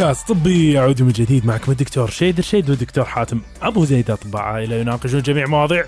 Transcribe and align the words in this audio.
بودكاست 0.00 0.28
طبي 0.28 0.72
يعود 0.72 1.02
من 1.02 1.12
جديد 1.12 1.46
معكم 1.46 1.72
الدكتور 1.72 2.10
شيد 2.10 2.38
الشيد 2.38 2.70
والدكتور 2.70 3.04
حاتم 3.04 3.40
أبو 3.62 3.84
زيد 3.84 4.10
أطباء. 4.10 4.42
عائله 4.42 4.76
يناقشون 4.76 5.22
جميع 5.22 5.46
مواضيع 5.46 5.84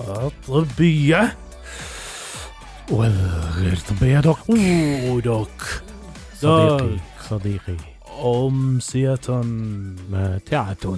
الطبية 0.00 1.36
والغير 2.90 3.76
طبية. 3.76 4.20
دوك. 4.20 4.38
أوه، 4.50 5.20
دوك. 5.20 5.82
صديقي 6.34 6.96
صديقي. 7.28 7.76
أمسية. 8.24 9.42
ماتعة 10.10 10.96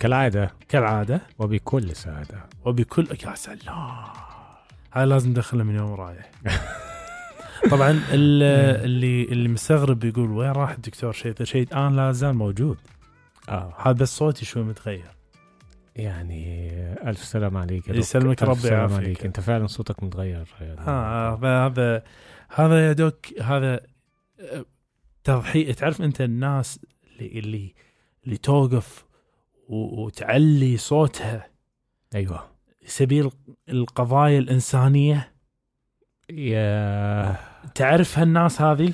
كالعادة. 0.00 0.50
كالعادة. 0.68 1.20
وبكل 1.38 1.96
سعادة. 1.96 2.44
وبكل 2.64 3.08
يا 3.24 3.34
سلام. 3.34 3.86
هاي 4.92 5.06
لازم 5.06 5.30
ندخلها 5.30 5.64
من 5.64 5.74
يوم 5.74 5.94
رايح. 5.94 6.30
طبعا 7.70 7.90
ال- 7.90 8.42
اللي 8.84 9.22
اللي 9.24 9.48
مستغرب 9.48 10.04
يقول 10.04 10.30
وين 10.30 10.50
راح 10.52 10.70
الدكتور 10.70 11.12
شيد 11.12 11.42
شيد 11.42 11.72
أنا 11.72 11.96
لا 11.96 12.12
زال 12.12 12.34
موجود. 12.34 12.78
آه. 13.48 13.74
هذا 13.78 13.92
بس 13.92 14.16
صوتي 14.16 14.44
شوي 14.44 14.62
متغير. 14.62 15.10
يعني 15.96 16.70
ألف 17.08 17.24
سلام 17.24 17.56
عليك 17.56 17.88
دوك. 17.88 17.96
يسلمك 17.96 18.42
ربي 18.42 18.60
سلام 18.60 18.78
يعافيك. 18.78 18.98
عليك. 18.98 19.24
أنت 19.24 19.40
فعلا 19.40 19.66
صوتك 19.66 20.02
متغير 20.02 20.48
يعني. 20.60 20.80
ها 20.80 21.34
هذا 21.34 21.66
هذا 21.66 22.02
هذا 22.48 22.86
يا 22.88 22.92
دوك 22.92 23.40
هذا 23.42 23.80
آه، 24.40 24.64
تضحية 25.24 25.72
تعرف 25.72 26.02
أنت 26.02 26.20
الناس 26.20 26.80
اللي 27.20 27.38
اللي, 27.38 27.74
اللي 28.24 28.36
توقف 28.36 29.04
وتعلي 29.68 30.76
صوتها؟ 30.76 31.46
أيوه. 32.14 32.50
سبيل 32.86 33.30
القضايا 33.68 34.38
الإنسانية؟ 34.38 35.32
يا 36.30 37.36
تعرف 37.74 38.18
هالناس 38.18 38.62
هذه 38.62 38.92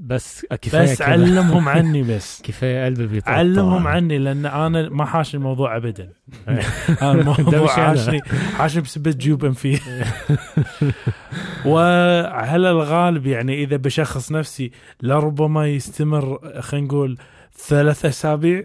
بس 0.00 0.46
كفاية 0.62 0.82
بس 0.92 0.98
كده. 0.98 1.06
علمهم 1.06 1.68
عني 1.78 2.02
بس. 2.02 2.42
كفاية 2.42 2.84
قلبي 2.84 3.06
بيتقطع 3.06 3.32
علمهم 3.32 3.86
عني 3.86 4.18
لأن 4.18 4.46
أنا 4.46 4.88
ما 4.88 5.04
حاش 5.04 5.34
الموضوع 5.34 5.76
ابدا. 5.76 6.08
أنا 7.02 7.12
الموضوع. 7.12 7.66
حاشني 7.68 8.20
حاشني 8.58 8.82
بسبة 8.82 9.10
جيوب 9.10 9.44
انفي 9.44 9.80
وعلى 11.66 12.70
الغالب 12.70 13.26
يعني 13.26 13.62
إذا 13.64 13.76
بشخص 13.76 14.32
نفسي 14.32 14.70
لربما 15.02 15.66
يستمر 15.68 16.38
خلينا 16.60 16.86
نقول 16.86 17.18
ثلاث 17.58 18.04
أسابيع؟ 18.04 18.64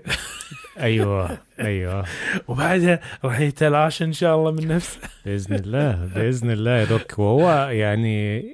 أيوه 0.80 1.38
أيوه. 1.60 2.06
وبعدها 2.48 3.00
راح 3.26 3.40
يتلاشى 3.40 4.04
إن 4.04 4.14
شاء 4.14 4.36
الله 4.36 4.52
من 4.52 4.68
نفسه. 4.68 5.00
بإذن 5.26 5.56
الله 5.56 6.06
بإذن 6.16 6.52
الله 6.52 6.72
يا 6.72 6.86
دوك. 6.86 7.20
وهو 7.20 7.70
يعني 7.70 8.46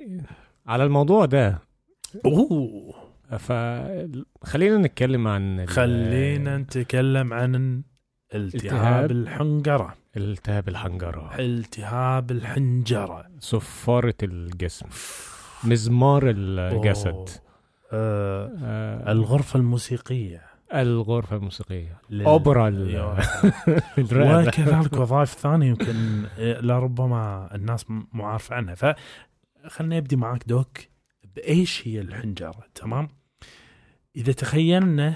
على 0.67 0.83
الموضوع 0.83 1.25
ده. 1.25 1.59
أوه. 2.25 2.93
فخلينا 3.39 4.77
نتكلم 4.77 5.27
عن 5.27 5.65
خلينا 5.65 6.57
نتكلم 6.57 7.33
عن 7.33 7.83
التهاب. 8.35 9.11
الحنجرة. 9.11 9.93
التهاب 10.17 10.69
الحنجرة. 10.69 11.35
التهاب 11.39 12.31
الحنجرة. 12.31 13.25
صفارة 13.39 14.15
الجسم. 14.23 14.85
مزمار 15.63 16.23
الجسد. 16.29 17.29
آه 17.93 18.51
آه. 18.61 19.11
الغرفه 19.11 19.11
الموسيقيه 19.11 19.11
الغرفة 19.11 19.55
الموسيقية. 19.55 20.46
لل- 22.09 22.25
أوبرا 22.25 22.67
ال- 22.67 22.89
أيوة. 22.89 23.19
الرقبة. 23.97 24.47
وكذلك 24.47 24.93
وظائف 24.93 25.29
ثانية 25.33 25.67
يمكن 25.67 26.23
لربما 26.37 27.49
الناس 27.55 27.85
مو 27.89 28.25
عارفة 28.25 28.55
عنها 28.55 28.75
فخلنا 28.75 29.97
نبدي 29.97 30.15
معك 30.15 30.43
دوك 30.47 30.77
بإيش 31.35 31.87
هي 31.87 32.01
الحنجرة 32.01 32.63
تمام 32.75 33.07
إذا 34.15 34.31
تخيلنا 34.31 35.13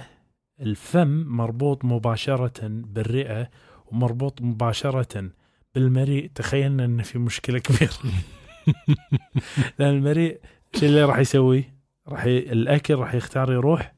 الفم 0.61 1.23
مربوط 1.27 1.85
مباشرة 1.85 2.67
بالرئة 2.67 3.49
ومربوط 3.85 4.41
مباشرة 4.41 5.29
بالمريء 5.75 6.31
تخيلنا 6.35 6.85
ان 6.85 7.01
في 7.01 7.19
مشكلة 7.19 7.59
كبيرة 7.59 7.93
لأن 9.79 9.89
المريء 9.89 10.39
شو 10.75 10.85
اللي 10.85 11.03
راح 11.05 11.17
يسوي؟ 11.17 11.63
راح 12.07 12.25
ي... 12.25 12.37
الأكل 12.37 12.95
راح 12.95 13.13
يختار 13.13 13.51
يروح 13.53 13.93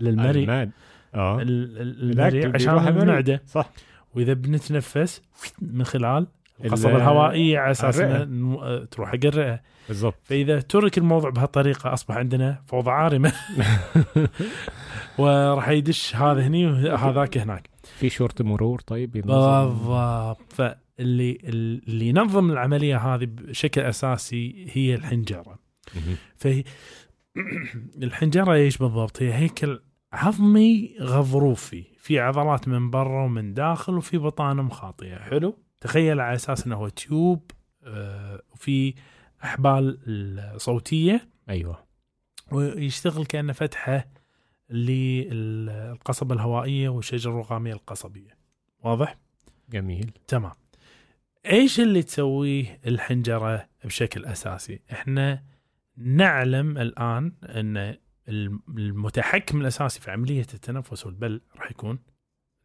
للمريء. 0.00 0.42
الماد 0.42 0.70
آه. 1.14 1.38
المريء 1.42 2.54
عشان. 2.54 2.78
المعده 2.88 3.42
صح. 3.46 3.70
وإذا 4.14 4.32
بنتنفس 4.32 5.22
من 5.62 5.84
خلال 5.84 6.26
القصبه 6.64 6.90
ال- 6.90 6.96
الهوائيه 6.96 7.58
على 7.58 7.70
أساس 7.70 8.00
الرئة. 8.00 8.28
آه، 8.62 8.84
تروح 8.84 9.08
حق 9.08 9.18
الرئة. 9.24 9.60
بالضبط. 9.88 10.14
فإذا 10.24 10.60
ترك 10.60 10.98
الموضوع 10.98 11.30
بهالطريقة 11.30 11.92
أصبح 11.92 12.16
عندنا 12.16 12.62
فوضى 12.66 12.90
عارمة. 12.90 13.32
وراح 15.18 15.68
يدش 15.68 16.16
هذا 16.16 16.46
هني 16.46 16.66
وهذاك 16.66 17.38
هناك. 17.38 17.70
في 17.98 18.08
شرطة 18.08 18.44
مرور 18.44 18.80
طيب؟ 18.80 19.10
بالضبط. 19.12 20.38
فاللي 20.52 21.38
اللي 21.44 22.08
ينظم 22.08 22.50
العملية 22.50 22.96
هذه 23.14 23.24
بشكل 23.24 23.80
أساسي 23.80 24.66
هي 24.72 24.94
الحنجرة. 24.94 25.58
مهم. 25.94 26.16
فهي 26.36 26.64
الحنجرة 28.02 28.52
إيش 28.54 28.78
بالضبط؟ 28.78 29.22
هي 29.22 29.34
هيكل 29.34 29.80
عظمي 30.12 30.96
غضروفي. 31.00 31.84
في 31.98 32.20
عضلات 32.20 32.68
من 32.68 32.90
برا 32.90 33.24
ومن 33.24 33.54
داخل 33.54 33.94
وفي 33.94 34.18
بطانه 34.18 34.62
مخاطية. 34.62 35.16
حلو؟ 35.16 35.58
تخيل 35.80 36.20
على 36.20 36.34
أساس 36.34 36.66
إنه 36.66 36.76
هو 36.76 36.88
تيوب 36.88 37.50
آه، 37.84 38.42
وفي 38.52 38.94
إحبال 39.44 39.98
صوتية. 40.56 41.28
أيوه. 41.48 41.84
ويشتغل 42.52 43.26
كأنه 43.26 43.52
فتحة 43.52 44.06
للقصبه 44.70 46.34
الهوائية 46.34 46.88
والشجره 46.88 47.30
الرقامية 47.30 47.72
القصبية. 47.72 48.38
واضح؟ 48.84 49.18
جميل. 49.70 50.10
تمام. 50.28 50.52
إيش 51.46 51.80
اللي 51.80 52.02
تسويه 52.02 52.80
الحنجرة 52.86 53.68
بشكل 53.84 54.24
أساسي؟ 54.24 54.80
إحنا 54.92 55.42
نعلم 55.96 56.78
الآن 56.78 57.32
إن 57.42 57.96
المتحكم 58.30 59.60
الأساسي 59.60 60.00
في 60.00 60.10
عملية 60.10 60.46
التنفس 60.54 61.06
والبل 61.06 61.40
راح 61.56 61.70
يكون 61.70 61.98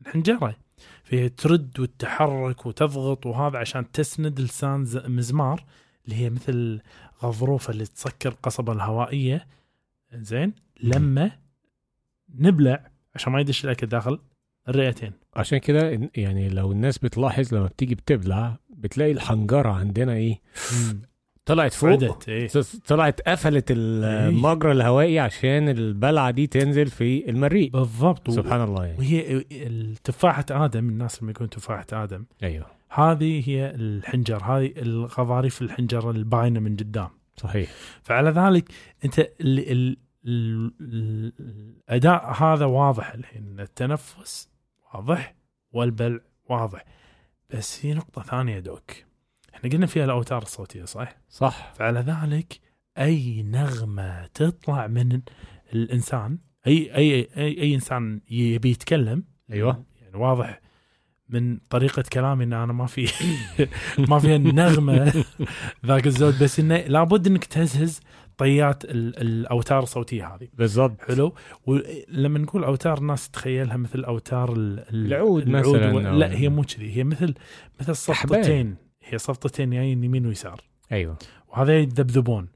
الحنجرة. 0.01 0.55
فهي 1.03 1.29
ترد 1.29 1.79
وتتحرك 1.79 2.65
وتضغط 2.65 3.25
وهذا 3.25 3.57
عشان 3.57 3.91
تسند 3.91 4.39
لسان 4.39 4.87
مزمار 5.07 5.65
اللي 6.05 6.15
هي 6.15 6.29
مثل 6.29 6.81
غضروفة 7.23 7.71
اللي 7.71 7.85
تسكر 7.85 8.29
القصبه 8.29 8.73
الهوائية. 8.73 9.47
زين؟ 10.13 10.53
لما 10.83 11.31
نبلع 12.35 12.91
عشان 13.15 13.33
ما 13.33 13.41
يدش 13.41 13.65
الأكل 13.65 13.87
داخل 13.87 14.19
الرئتين. 14.69 15.11
عشان 15.35 15.57
كده 15.57 16.09
يعني 16.15 16.49
لو 16.49 16.71
الناس 16.71 16.97
بتلاحظ 16.97 17.53
لما 17.53 17.65
بتيجي 17.65 17.95
بتبلع 17.95 18.57
بتلاقي 18.69 19.11
الحنجرة 19.11 19.69
عندنا 19.69 20.13
إيه؟ 20.13 20.41
طلعت 21.45 21.73
فوق 21.73 21.89
عدت 21.89 22.29
إيه. 22.29 22.47
طلعت 22.87 23.21
قفلت 23.21 23.65
المجرى 23.71 24.71
الهوائي 24.71 25.19
عشان 25.19 25.69
البلعة 25.69 26.31
دي 26.31 26.47
تنزل 26.47 26.87
في 26.87 27.29
المريء 27.29 27.69
بالضبط. 27.71 28.29
سبحان 28.29 28.61
الله. 28.61 28.85
يعني 28.85 28.97
وهي 28.97 29.45
التفاحة 29.51 30.45
آدم 30.51 30.89
الناس 30.89 31.23
لما 31.23 31.31
يكون 31.31 31.49
تفاحة 31.49 31.85
آدم. 31.93 32.25
أيوه. 32.43 32.65
هذه 32.89 33.49
هي 33.49 33.75
الحنجر 33.75 34.43
هذه 34.43 34.73
الغضاريف 34.77 35.61
الحنجر 35.61 36.11
الباينة 36.11 36.59
من 36.59 36.75
قدام. 36.75 37.09
صحيح. 37.37 37.69
فعلى 38.03 38.29
ذلك 38.29 38.71
أنت 39.05 39.19
ال 39.19 39.31
ال 39.41 39.97
ال 40.25 40.71
ال 40.81 41.33
الأداء 41.89 42.43
هذا 42.43 42.65
واضح 42.65 43.13
الحين. 43.13 43.59
التنفس 43.59 44.49
واضح 44.93 45.35
والبلع 45.71 46.19
واضح. 46.49 46.85
بس 47.49 47.77
في 47.79 47.93
نقطة 47.93 48.21
ثانية 48.21 48.59
دوك. 48.59 48.91
إحنا 49.55 49.69
قلنا 49.69 49.85
فيها 49.85 50.05
الأوتار 50.05 50.41
الصوتية 50.41 50.85
صح؟ 50.85 51.17
صح. 51.29 51.73
فعلى 51.75 51.99
ذلك 51.99 52.59
أي 52.97 53.43
نغمة 53.43 54.25
تطلع 54.33 54.87
من 54.87 55.21
الإنسان 55.73 56.37
أي 56.67 56.95
أي 56.95 57.13
أي, 57.37 57.61
أي 57.61 57.75
إنسان 57.75 58.21
يبي 58.29 58.69
يتكلم 58.69 59.23
أيوه 59.51 59.83
يعني 60.01 60.17
واضح 60.17 60.61
من 61.29 61.57
طريقة 61.69 62.03
كلامي 62.13 62.43
إن 62.43 62.53
أنا 62.53 62.73
ما 62.73 62.85
في 62.85 63.07
ما 64.09 64.19
في 64.19 64.35
النغمة 64.35 65.23
ذاك 65.85 66.07
الزود 66.07 66.43
بس 66.43 66.59
إنه 66.59 66.77
لابد 66.77 67.27
إنك 67.27 67.45
تهزهز 67.45 67.99
طيات 68.37 68.85
ال- 68.85 69.21
الأوتار 69.21 69.83
الصوتية 69.83 70.35
هذه. 70.35 70.47
بالضبط. 70.53 71.01
حلو. 71.01 71.33
ولما 71.65 72.39
نقول 72.39 72.63
أوتار 72.63 72.97
الناس 72.97 73.29
تتخيلها 73.29 73.77
مثل 73.77 74.03
أوتار 74.03 74.53
ال- 74.53 74.79
ال- 74.79 75.05
العود 75.05 75.47
مثلاً 75.49 75.91
و- 75.93 75.99
لا 75.99 76.31
هي 76.37 76.49
مو 76.49 76.61
كذي 76.63 76.97
هي 76.97 77.03
مثل 77.03 77.33
مثل 77.79 77.95
صفطتين 77.95 78.75
هي 79.05 79.17
صفطتين 79.17 79.69
جايين 79.69 80.03
يمين 80.03 80.25
ويسار. 80.25 80.61
أيوه. 80.91 81.17
وهذا 81.47 81.79
يذبذبون. 81.79 82.47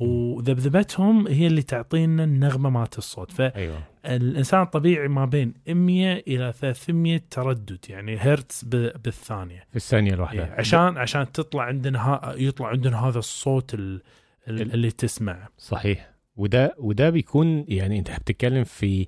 وذبذبتهم 0.00 1.26
هي 1.28 1.46
اللي 1.46 1.62
تعطينا 1.62 2.24
النغمة 2.24 2.70
مالت 2.70 2.98
الصوت. 2.98 3.32
فالانسان 3.32 4.62
الطبيعي 4.62 5.08
ما 5.08 5.24
بين 5.24 5.54
100 5.68 6.12
إلى 6.26 6.52
300 6.60 7.20
تردد 7.30 7.78
يعني 7.88 8.16
هرتز 8.16 8.64
بالثانية. 9.04 9.64
في 9.70 9.76
الثانية 9.76 10.08
إيه، 10.10 10.14
الواحدة 10.14 10.44
عشان 10.58 10.96
عشان 10.98 11.32
تطلع 11.32 11.62
عندنا 11.62 11.98
ها 12.08 12.34
يطلع 12.36 12.68
عندنا 12.68 13.00
هذا 13.08 13.18
الصوت 13.18 13.74
ال- 13.74 14.02
ال- 14.48 14.60
ال- 14.62 14.72
اللي 14.74 14.90
تسمعه. 14.90 15.48
صحيح. 15.58 16.10
وده 16.36 16.74
وده 16.78 17.10
بيكون 17.10 17.64
يعني 17.68 17.98
أنت 17.98 18.10
بتتكلم 18.10 18.64
في 18.64 19.06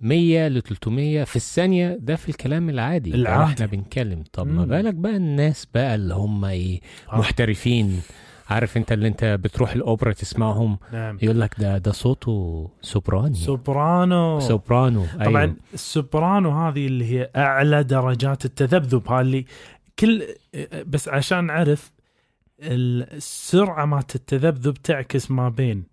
100 0.00 0.48
ل 0.48 0.62
300 0.62 1.24
في 1.24 1.36
الثانية 1.36 1.98
ده 2.00 2.16
في 2.16 2.28
الكلام 2.28 2.70
العادي 2.70 3.14
العادي. 3.14 3.52
إحنا 3.52 3.66
بنتكلم 3.66 4.24
طب 4.32 4.46
ما. 4.46 4.64
بالك 4.64 4.94
بقى 4.94 5.16
الناس 5.16 5.66
بقى 5.74 5.94
اللي 5.94 6.14
هم 6.14 6.44
إيه 6.44 6.80
آه. 7.12 7.18
محترفين 7.18 8.00
عارف 8.50 8.76
انت 8.76 8.92
اللي 8.92 9.08
انت 9.08 9.24
بتروح 9.24 9.72
الأوبرا 9.72 10.12
تسمعهم 10.12 10.78
نعم 10.92 11.18
يقول 11.22 11.40
لك 11.40 11.54
ده 11.60 11.78
ده 11.78 11.92
صوته 11.92 12.70
سوبراني 12.80 13.34
سوبرانو 13.34 14.40
سوبرانو 14.40 15.04
طبعا 15.24 15.42
أيوه. 15.42 15.56
السوبرانو 15.74 16.50
هذه 16.50 16.86
اللي 16.86 17.04
هي 17.04 17.30
أعلى 17.36 17.82
درجات 17.84 18.44
التذبذب 18.44 19.12
اللي 19.12 19.44
كل 19.98 20.22
بس 20.86 21.08
عشان 21.08 21.44
نعرف 21.44 21.92
السرعة 22.62 23.84
مالت 23.84 24.14
التذبذب 24.14 24.74
تعكس 24.74 25.30
ما 25.30 25.48
بين 25.48 25.84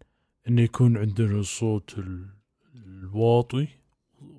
إنه 0.48 0.62
يكون 0.62 0.98
عندنا 0.98 1.39
الصوت 1.39 1.95
ال- 1.98 2.25
الواطي 2.86 3.68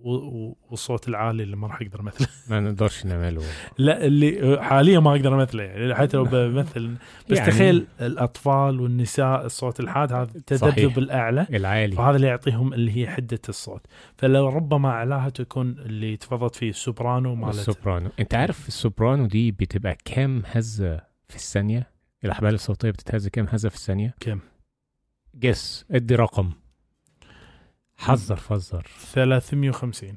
والصوت 0.05 1.09
العالي 1.09 1.43
اللي 1.43 1.57
ما 1.57 1.67
راح 1.67 1.83
أقدر 1.83 2.01
امثله 2.01 2.29
ما 2.51 2.61
نقدرش 2.61 3.07
نعمله 3.07 3.43
لا 3.79 4.05
اللي 4.05 4.59
حاليا 4.63 5.01
ما 5.01 5.11
أقدر 5.11 5.35
أمثله 5.35 5.63
يعني 5.63 5.95
حتى 5.95 6.17
لو 6.17 6.25
بمثل. 6.25 6.95
بس 7.31 7.39
يعني- 7.39 7.51
تخيل 7.51 7.87
الأطفال 8.01 8.81
والنساء 8.81 9.47
الصوت 9.47 9.81
الحاد 9.81 10.13
هذا. 10.13 10.31
التذبذب 10.35 10.99
الأعلى 10.99 11.47
العالي. 11.51 11.97
فهذا 11.97 12.17
اللي 12.17 12.27
يعطيهم 12.27 12.73
اللي 12.73 12.97
هي 12.97 13.09
حدة 13.09 13.39
الصوت. 13.49 13.87
فلو 14.17 14.49
ربما 14.49 14.89
أعلاها 14.89 15.29
تكون 15.29 15.71
اللي 15.79 16.17
تفضلت 16.17 16.55
فيه 16.55 16.71
السوبرانو 16.71 17.35
مالت 17.35 17.55
السوبرانو. 17.55 18.11
أنت 18.21 18.35
عارف 18.35 18.69
السوبرانو 18.69 19.27
دي 19.27 19.51
بتبقى 19.51 19.97
كام 20.05 20.43
هزة 20.47 20.97
في 21.29 21.37
الثانية؟ 21.37 21.93
الأحبال 22.25 22.55
الصوتية 22.55 22.91
بتتهز 22.91 23.29
كام 23.29 23.47
هزة 23.51 23.69
في 23.69 23.77
الثانية؟ 23.77 24.15
كم؟ 24.21 24.39
جس 25.35 25.85
ادي 25.91 26.15
رقم. 26.15 26.51
حذر 27.97 28.37
فزر 28.37 28.87
350 29.13 30.15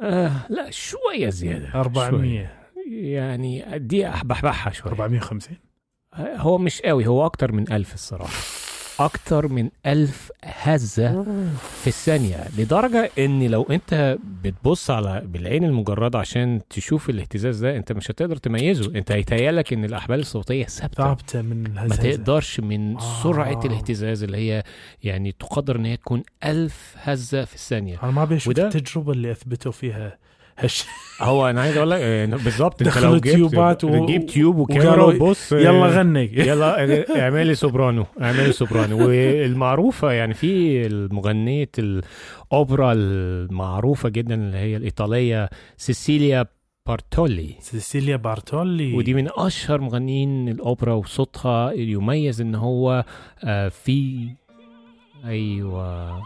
آه 0.00 0.32
لا 0.48 0.70
شوية 0.70 1.28
زيادة 1.28 1.68
400 1.74 2.10
شوية. 2.10 2.62
يعني 2.86 3.78
دي 3.78 4.02
بحبحها 4.24 4.72
شوية. 4.72 4.92
450 4.92 5.56
آه، 6.14 6.36
هو 6.36 6.58
مش 6.58 6.80
قوي 6.82 7.06
هو 7.06 7.26
أكتر 7.26 7.52
من 7.52 7.72
ألف 7.72 7.94
الصراحة. 7.94 8.32
أكتر 9.00 9.48
من 9.48 9.68
ألف 9.86 10.32
هزة 10.44 11.22
في 11.82 11.86
الثانية 11.86 12.36
لدرجة 12.58 13.10
إن 13.18 13.46
لو 13.46 13.62
أنت 13.70 14.18
بتبص 14.42 14.90
على 14.90 15.22
بالعين 15.24 15.64
المجردة 15.64 16.18
عشان 16.18 16.60
تشوف 16.70 17.10
الاهتزاز 17.10 17.64
ده 17.64 17.76
أنت 17.76 17.92
مش 17.92 18.10
هتقدر 18.10 18.36
تميزه. 18.36 18.94
أنت 18.94 19.12
هيتهيألك 19.12 19.72
إن 19.72 19.84
الأحبال 19.84 20.20
الصوتية 20.20 20.64
ثابتة. 20.64 21.04
ثابتة 21.04 21.42
من 21.42 21.62
ما 21.62 21.68
الهزازه 21.84 22.10
تقدرش 22.10 22.60
من 22.60 22.96
آه. 22.96 23.22
سرعة 23.22 23.60
الاهتزاز 23.64 24.22
اللي 24.22 24.36
هي 24.36 24.62
يعني 25.02 25.32
تقدر 25.32 25.76
إن 25.76 25.84
هي 25.84 25.96
تكون 25.96 26.22
ألف 26.44 26.94
هزة 27.02 27.44
في 27.44 27.54
الثانية. 27.54 27.98
أنا 28.02 28.10
ما 28.12 28.24
بشوف 28.24 28.58
التجربة 28.58 29.12
اللي 29.12 29.30
اثبتوا 29.30 29.72
فيها 29.72 30.18
هالشيء 30.62 30.86
هو 31.20 31.50
أنا 31.50 31.60
عايز 31.60 31.76
أقول 31.76 31.90
لك 31.90 31.98
آه، 32.02 32.26
بالظبط 32.26 32.82
أنت 32.82 32.98
لو 32.98 33.16
جبت 33.16 33.28
تيوبات 33.28 33.84
و- 33.84 34.06
جيب 34.06 34.26
تيوب 34.26 34.56
وكاميرا 34.56 35.02
وبص 35.04 35.52
آه، 35.52 35.58
يلا 35.58 35.86
غني. 35.86 36.30
يلا 36.48 36.96
اعملي 37.22 37.54
سوبرانو 37.54 38.06
اعملي 38.22 38.52
سوبرانو. 38.52 39.08
والمعروفة 39.08 40.12
يعني 40.12 40.34
في 40.34 40.86
المغنية 40.86 41.68
الأوبرا 41.78 42.92
المعروفة 42.96 44.08
جدا 44.08 44.34
اللي 44.34 44.56
هي 44.56 44.76
الإيطالية 44.76 45.48
سيسيليا 45.76 46.46
بارتولي. 46.86 47.54
سيسيليا 47.60 48.16
بارتولي. 48.16 48.92
ودي 48.94 49.14
من 49.14 49.28
أشهر 49.36 49.80
مغنيين 49.80 50.48
الأوبرا 50.48 50.92
وصوتها 50.94 51.72
يميز 51.72 52.40
إن 52.40 52.54
هو 52.54 53.04
آه، 53.44 53.68
في 53.68 54.28
أيوه 55.24 56.22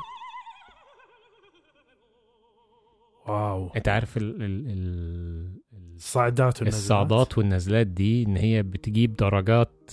wow. 3.28 3.70
انت 3.76 3.88
عارف 3.88 4.16
ال 4.16 4.22
ال 4.22 4.42
ال 4.42 4.70
ال- 4.70 5.56
الصعدات 5.96 6.58
والنزلات. 6.62 6.82
الصعدات 6.82 7.38
والنزلات 7.38 7.86
دي 7.86 8.22
ان 8.22 8.36
هي 8.36 8.62
بتجيب 8.62 9.14
درجات 9.16 9.90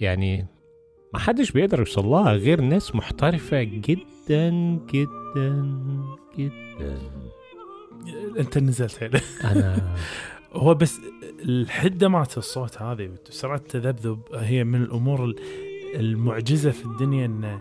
يعني 0.00 0.46
ما 1.14 1.18
حدش 1.20 1.50
بيقدر 1.52 1.78
يوصل 1.78 2.06
لها 2.06 2.32
غير 2.32 2.60
ناس 2.60 2.94
محترفة 2.94 3.62
جدا 3.62 4.50
جدا 4.92 5.76
جدا. 6.38 6.98
انت 8.38 8.58
نزلت 8.58 9.22
أنا 9.44 9.94
هو 10.52 10.74
بس 10.74 10.98
الحدة 11.44 12.08
مالت 12.08 12.38
الصوت 12.38 12.82
هذه 12.82 13.10
وسرعة 13.28 13.56
التذبذب 13.56 14.20
هي 14.34 14.64
من 14.64 14.82
الأمور 14.82 15.24
ال- 15.24 15.36
المعجزة 15.94 16.70
في 16.70 16.84
الدنيا 16.84 17.26
إنه 17.26 17.60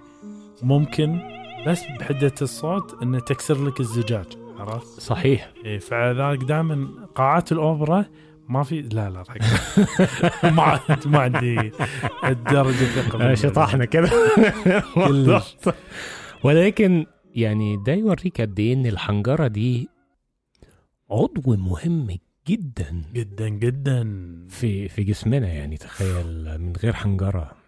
ممكن 0.61 1.19
بس 1.67 1.81
بحدة 1.99 2.33
الصوت 2.41 3.01
إنه 3.03 3.19
تكسر 3.19 3.65
لك 3.67 3.79
الزجاج. 3.79 4.25
عرفت؟ 4.59 4.99
صحيح. 4.99 5.51
إيه، 5.65 5.79
فذلك 5.79 6.43
دائما 6.43 6.87
قاعات 7.15 7.51
الأوبرا 7.51 8.05
ما 8.49 8.63
في 8.63 8.81
لا 8.81 9.09
لا. 9.09 9.23
ما 10.51 10.79
ما 11.05 11.19
عندي 11.19 11.71
الدرجة 12.23 12.69
الثقة 12.69 13.31
آه، 13.31 13.33
شطحنا 13.33 13.85
بالضبط. 15.07 15.75
ولكن 16.43 17.05
يعني 17.35 17.77
ده 17.77 17.93
يوريك 17.93 18.41
قد 18.41 18.59
إيه 18.59 18.73
إن 18.73 18.85
الحنجرة 18.85 19.47
دي 19.47 19.89
عضو 21.11 21.55
مهم 21.55 22.07
جدا. 22.47 23.01
جدا 23.13 23.49
جدا. 23.49 24.03
في 24.49 24.87
في 24.89 25.03
جسمنا 25.03 25.47
يعني 25.47 25.77
تخيل 25.77 26.57
من 26.61 26.73
غير 26.83 26.93
حنجرة. 26.93 27.51
ف- 27.51 27.66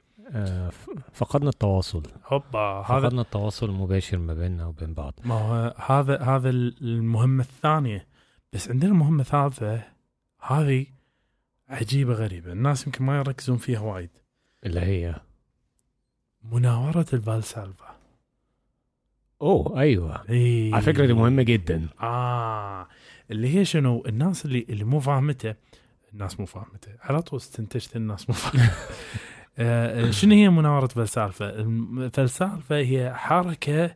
فقدنا 1.14 1.50
التواصل. 1.50 2.04
هوبا 2.26 2.60
هذا 2.60 2.84
فقدنا 2.84 3.22
التواصل 3.22 3.70
المباشر 3.70 4.18
ما 4.18 4.34
بيننا 4.34 4.66
وبين 4.66 4.94
بعض. 4.94 5.14
ما 5.26 5.36
هو 5.36 5.76
هذا 5.86 6.22
هذا 6.22 6.50
المهمة 6.50 7.44
الثانية. 7.44 8.08
بس 8.54 8.70
عندنا 8.70 8.94
مهمة 8.94 9.24
ثالثة. 9.24 9.84
هذه 10.42 10.86
عجيبة 11.70 12.14
غريبة. 12.14 12.52
الناس 12.52 12.88
يمكن 12.88 13.06
ما 13.06 13.18
يركزون 13.18 13.58
فيها 13.58 13.80
وايد. 13.80 14.10
اللي 14.66 14.80
هي؟ 14.80 15.16
مناورة 16.52 17.06
الفالسالفا. 17.14 17.96
أوه 19.42 19.80
أيوه. 19.80 20.24
إيه. 20.30 20.74
على 20.74 20.82
فكرة 20.84 21.06
دي 21.06 21.14
مهمة 21.14 21.44
جدا. 21.44 21.88
آه. 22.02 22.88
اللي 23.32 23.58
هي 23.58 23.66
شنو؟ 23.66 24.04
الناس 24.06 24.46
اللي 24.46 24.66
اللي 24.70 24.84
مو 24.84 25.00
فاهمته 25.00 25.56
الناس 26.14 26.40
مو 26.40 26.46
فاهمته. 26.46 26.92
على 27.02 27.22
طول 27.22 27.40
استنتجت 27.40 27.96
الناس 27.96 28.30
مو 28.30 28.36
فاهمته 28.36 28.64
آه، 28.64 28.80
شنو 30.10 30.34
هي 30.36 30.50
مناورة 30.50 30.88
فلسالفة؟ 30.88 31.50
الفلسالفة 31.50 32.76
هي 32.76 33.14
حركة 33.16 33.96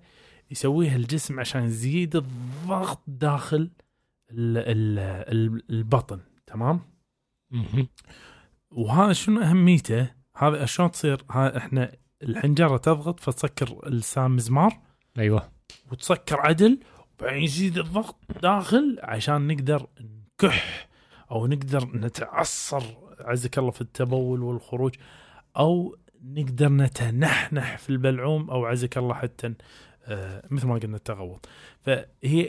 يسويها 0.52 0.96
الجسم 0.96 1.40
عشان 1.40 1.64
يزيد 1.64 2.16
الضغط 2.16 3.02
داخل 3.08 3.70
ال 4.32 4.58
ال 4.58 5.00
ال 5.00 5.64
البطن 5.70 6.20
تمام؟ 6.48 6.80
وهذا 8.72 9.14
شنو 9.14 9.42
أهميته؟ 9.42 10.12
هذا 10.38 10.66
شلون 10.66 10.92
تصير؟ 10.92 11.24
ها 11.32 11.58
إحنا 11.58 11.92
الحنجرة 12.24 12.78
تضغط 12.78 13.20
فتسكر 13.20 13.90
لسان 13.90 14.32
مزمار 14.32 14.80
أيوه 15.18 15.50
وتسكر 15.92 16.40
عدل 16.40 16.80
وبعدين 17.20 17.44
يزيد 17.44 17.78
الضغط 17.78 18.16
داخل 18.42 19.00
عشان 19.04 19.48
نقدر 19.48 19.88
نكح 20.42 20.88
أو 21.32 21.48
نقدر 21.48 21.86
نتعصر 21.86 22.84
عزك 23.20 23.58
الله 23.58 23.72
في 23.72 23.82
التبول 23.82 24.42
والخروج 24.44 24.96
أو 25.58 25.96
نقدر 26.24 26.70
نتنحنح 26.70 27.78
في 27.78 27.90
البلعوم 27.90 28.50
أو 28.50 28.66
عزك 28.66 28.98
الله 28.98 29.14
حتى 29.14 29.54
آه، 30.06 30.44
مثل 30.52 30.68
ما 30.68 30.76
قلنا 30.78 30.98
التغوط. 30.98 31.46
فهي 31.82 32.06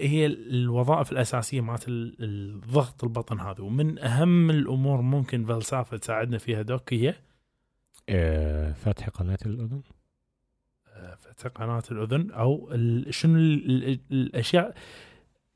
هي 0.08 0.26
الوظائف 0.26 1.12
الأساسية 1.12 1.60
مالت 1.60 1.88
ال- 1.88 2.16
الضغط 2.20 3.04
البطن 3.04 3.40
هذا. 3.40 3.60
ومن 3.60 3.98
أهم 3.98 4.50
الأمور 4.50 5.00
ممكن 5.00 5.44
Valsalva 5.44 5.96
تساعدنا 5.96 6.38
فيها 6.38 6.62
doc 6.62 6.92
هي؟ 6.94 7.14
آه، 8.08 8.72
فتح 8.72 9.08
قناة 9.08 9.38
الأذن. 9.46 9.82
فتح 11.18 11.46
قناة 11.50 11.82
الأذن 11.90 12.30
أو 12.30 12.70
ال- 12.72 13.14
شنو 13.14 13.38
ال- 13.38 13.84
ال- 13.88 14.00
الأشياء 14.12 14.74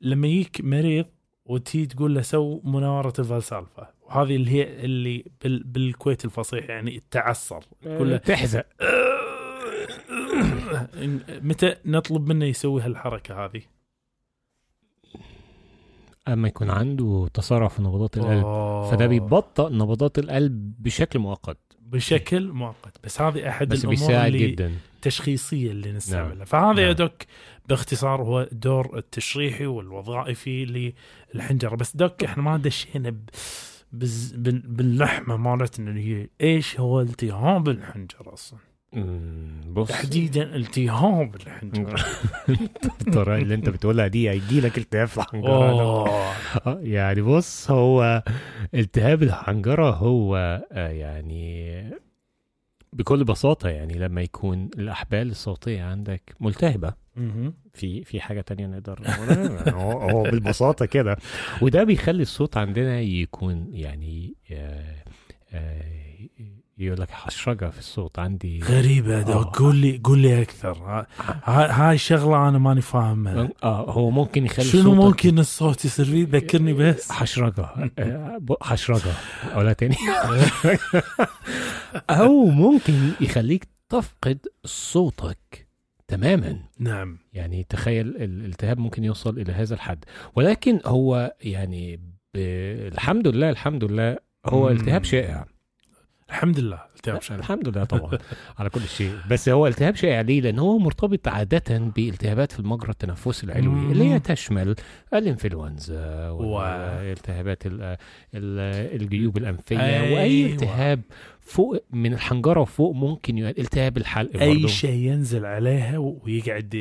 لما 0.01 0.27
يجيك 0.27 0.61
مريض 0.61 1.05
وتي 1.45 1.85
تقول 1.85 2.15
له 2.15 2.21
سو 2.21 2.61
مناورة 2.63 3.13
ال 3.19 3.27
Valsalva 3.27 3.93
وهذه 4.09 4.35
اللي 4.35 4.51
هي 4.51 4.85
اللي 4.85 5.25
بال 5.43 5.63
بالكويت 5.63 6.25
الفصيح 6.25 6.69
يعني 6.69 6.97
التعصر 6.97 7.59
كله 7.83 8.17
تحزق 8.17 8.65
متى 11.49 11.75
نطلب 11.85 12.27
منه 12.27 12.45
يسوي 12.45 12.81
هالحركة 12.81 13.45
هذه؟ 13.45 13.61
أما 16.27 16.47
يكون 16.47 16.69
عنده 16.69 17.27
تسارع 17.33 17.67
في 17.67 17.81
نبضات 17.81 18.17
القلب 18.17 18.45
أوه. 18.45 18.91
فده 18.91 19.07
بيبطئ 19.07 19.73
نبضات 19.73 20.19
القلب 20.19 20.73
بشكل 20.79 21.19
مؤقت. 21.19 21.57
بشكل 21.81 22.51
مؤقت. 22.51 22.97
بس 23.03 23.21
هذه 23.21 23.49
أحد 23.49 23.67
بس 23.67 23.77
الأمور 23.77 23.95
بيساعد 23.95 24.33
اللي 24.33 24.47
جدا. 24.47 24.73
التشخيصيه 24.95 25.71
اللي 25.71 25.91
نستعملها. 25.91 26.35
نعم. 26.35 26.45
فهذا 26.45 26.81
يا 26.81 26.85
نعم. 26.85 26.95
دوك 26.95 27.13
باختصار 27.69 28.21
هو 28.21 28.41
الدور 28.51 28.97
التشريحي 28.97 29.65
والوظائفي 29.65 30.91
للحنجرة. 31.33 31.75
بس 31.75 31.95
دوك 31.95 32.23
إحنا 32.23 32.43
ما 32.43 32.57
دشينا 32.57 33.09
ب... 33.09 33.29
بز... 33.91 34.31
بال... 34.31 34.59
باللحمة 34.59 35.37
مالتنا 35.37 35.89
اللي 35.89 36.07
هي 36.07 36.27
إيش 36.41 36.79
هو 36.79 37.01
التهاب 37.01 37.69
الحنجرة 37.69 38.33
أصلا؟ 38.33 38.59
بص. 39.67 39.87
تحديدا 39.87 40.55
التهاب 40.55 41.35
الحنجرة. 41.35 42.05
الطريقة 43.07 43.37
اللي 43.37 43.55
أنت 43.55 43.69
بتقولها 43.69 44.07
دي 44.07 44.29
هيجي 44.29 44.61
لك 44.61 44.77
التهاب 44.77 45.07
في 45.07 45.17
الحنجره 45.17 46.09
آه، 46.09 46.79
يعني 46.81 47.21
بص 47.21 47.71
هو 47.71 48.23
التهاب 48.73 49.23
الحنجرة 49.23 49.89
هو 49.91 50.35
آه، 50.71 50.89
يعني 50.89 51.83
بكل 52.93 53.23
بساطة 53.23 53.69
يعني 53.69 53.93
لما 53.93 54.21
يكون 54.21 54.69
الأحبال 54.77 55.29
الصوتية 55.31 55.83
عندك 55.83 56.35
ملتهبة. 56.39 56.93
مهم. 57.15 57.53
في 57.73 58.03
في 58.03 58.21
حاجة 58.21 58.41
تانية 58.41 58.67
نقدر 58.67 58.99
هو 59.75 59.91
هو 59.91 60.23
بالبساطة 60.23 60.85
كده. 60.85 61.17
وده 61.61 61.83
بيخلي 61.83 62.21
الصوت 62.21 62.57
عندنا 62.57 62.99
يكون 63.01 63.67
يعني 63.71 64.35
آه، 64.51 65.03
آه، 65.53 65.83
يقول 66.79 67.01
لك 67.01 67.09
حشرجه 67.11 67.69
في 67.69 67.79
الصوت 67.79 68.19
عندي 68.19 68.59
غريبة 68.59 69.21
ده 69.21 69.33
آه. 69.33 69.51
قول 69.53 69.75
لي 69.75 70.01
قول 70.03 70.19
لي 70.19 70.41
أكثر. 70.41 70.71
ها- 70.77 71.07
ها- 71.43 71.89
هاي 71.89 71.97
شغلة 71.97 72.49
أنا 72.49 72.57
ماني 72.57 72.81
فاهمها. 72.81 73.49
آه 73.63 73.91
هو 73.91 74.09
ممكن 74.09 74.45
يخلي 74.45 74.65
شنو 74.65 74.81
صوتك 74.83 74.97
ممكن 75.05 75.39
الصوت 75.39 75.85
يصير 75.85 76.05
فيه 76.05 76.27
ذكرني 76.31 76.73
بس. 76.73 77.11
حشرجه 77.11 77.65
آه، 77.99 78.39
حشرجه 78.61 79.11
اقولها 79.51 79.73
تاني. 79.73 79.95
أو 82.09 82.45
ممكن 82.45 82.93
يخليك 83.21 83.67
تفقد 83.89 84.39
صوتك 84.65 85.67
تماما. 86.07 86.59
نعم. 86.79 87.17
يعني 87.33 87.65
تخيل 87.69 88.07
الالتهاب 88.07 88.77
ممكن 88.79 89.03
يوصل 89.03 89.39
إلى 89.39 89.51
هذا 89.53 89.73
الحد. 89.75 90.05
ولكن 90.35 90.79
هو 90.85 91.35
يعني. 91.41 91.99
الحمد 92.35 93.27
لله 93.27 93.49
الحمد 93.49 93.83
لله 93.83 94.17
هو. 94.45 94.69
التهاب 94.69 95.03
شائع. 95.03 95.45
الحمد 96.29 96.59
لله 96.59 96.79
التهاب 96.95 97.21
شائع. 97.21 97.39
الحمد 97.39 97.67
لله 97.69 97.83
طبعا 97.83 98.17
على 98.59 98.69
كل 98.69 98.81
شيء 98.81 99.11
بس 99.29 99.49
هو 99.49 99.67
التهاب 99.67 99.95
شائع 99.95 100.21
ليه 100.21 100.41
لأن 100.41 100.59
هو 100.59 100.77
مرتبط 100.79 101.27
عادة 101.27 101.77
بالتهابات 101.95 102.51
في 102.51 102.59
المجرى 102.59 102.89
التنفسي 102.91 103.45
العلوي 103.45 103.73
مم. 103.75 103.91
اللي 103.91 104.03
هي 104.13 104.19
تشمل 104.19 104.75
الإنفلونزا 105.13 106.29
و- 106.29 106.43
والالتهابات 106.55 107.65
ال- 107.65 107.81
ال- 107.81 109.01
الجيوب 109.01 109.37
الأنفية 109.37 109.79
أيوة. 109.79 110.13
واي 110.19 110.45
التهاب 110.45 111.01
فوق 111.41 111.83
من 111.91 112.13
الحنجرة 112.13 112.59
وفوق 112.59 112.95
ممكن 112.95 113.37
التهاب 113.45 113.97
الحلق 113.97 114.41
أي. 114.41 114.67
شيء 114.67 114.91
ينزل 115.11 115.45
عليها 115.45 115.97
ويقعد 115.97 116.73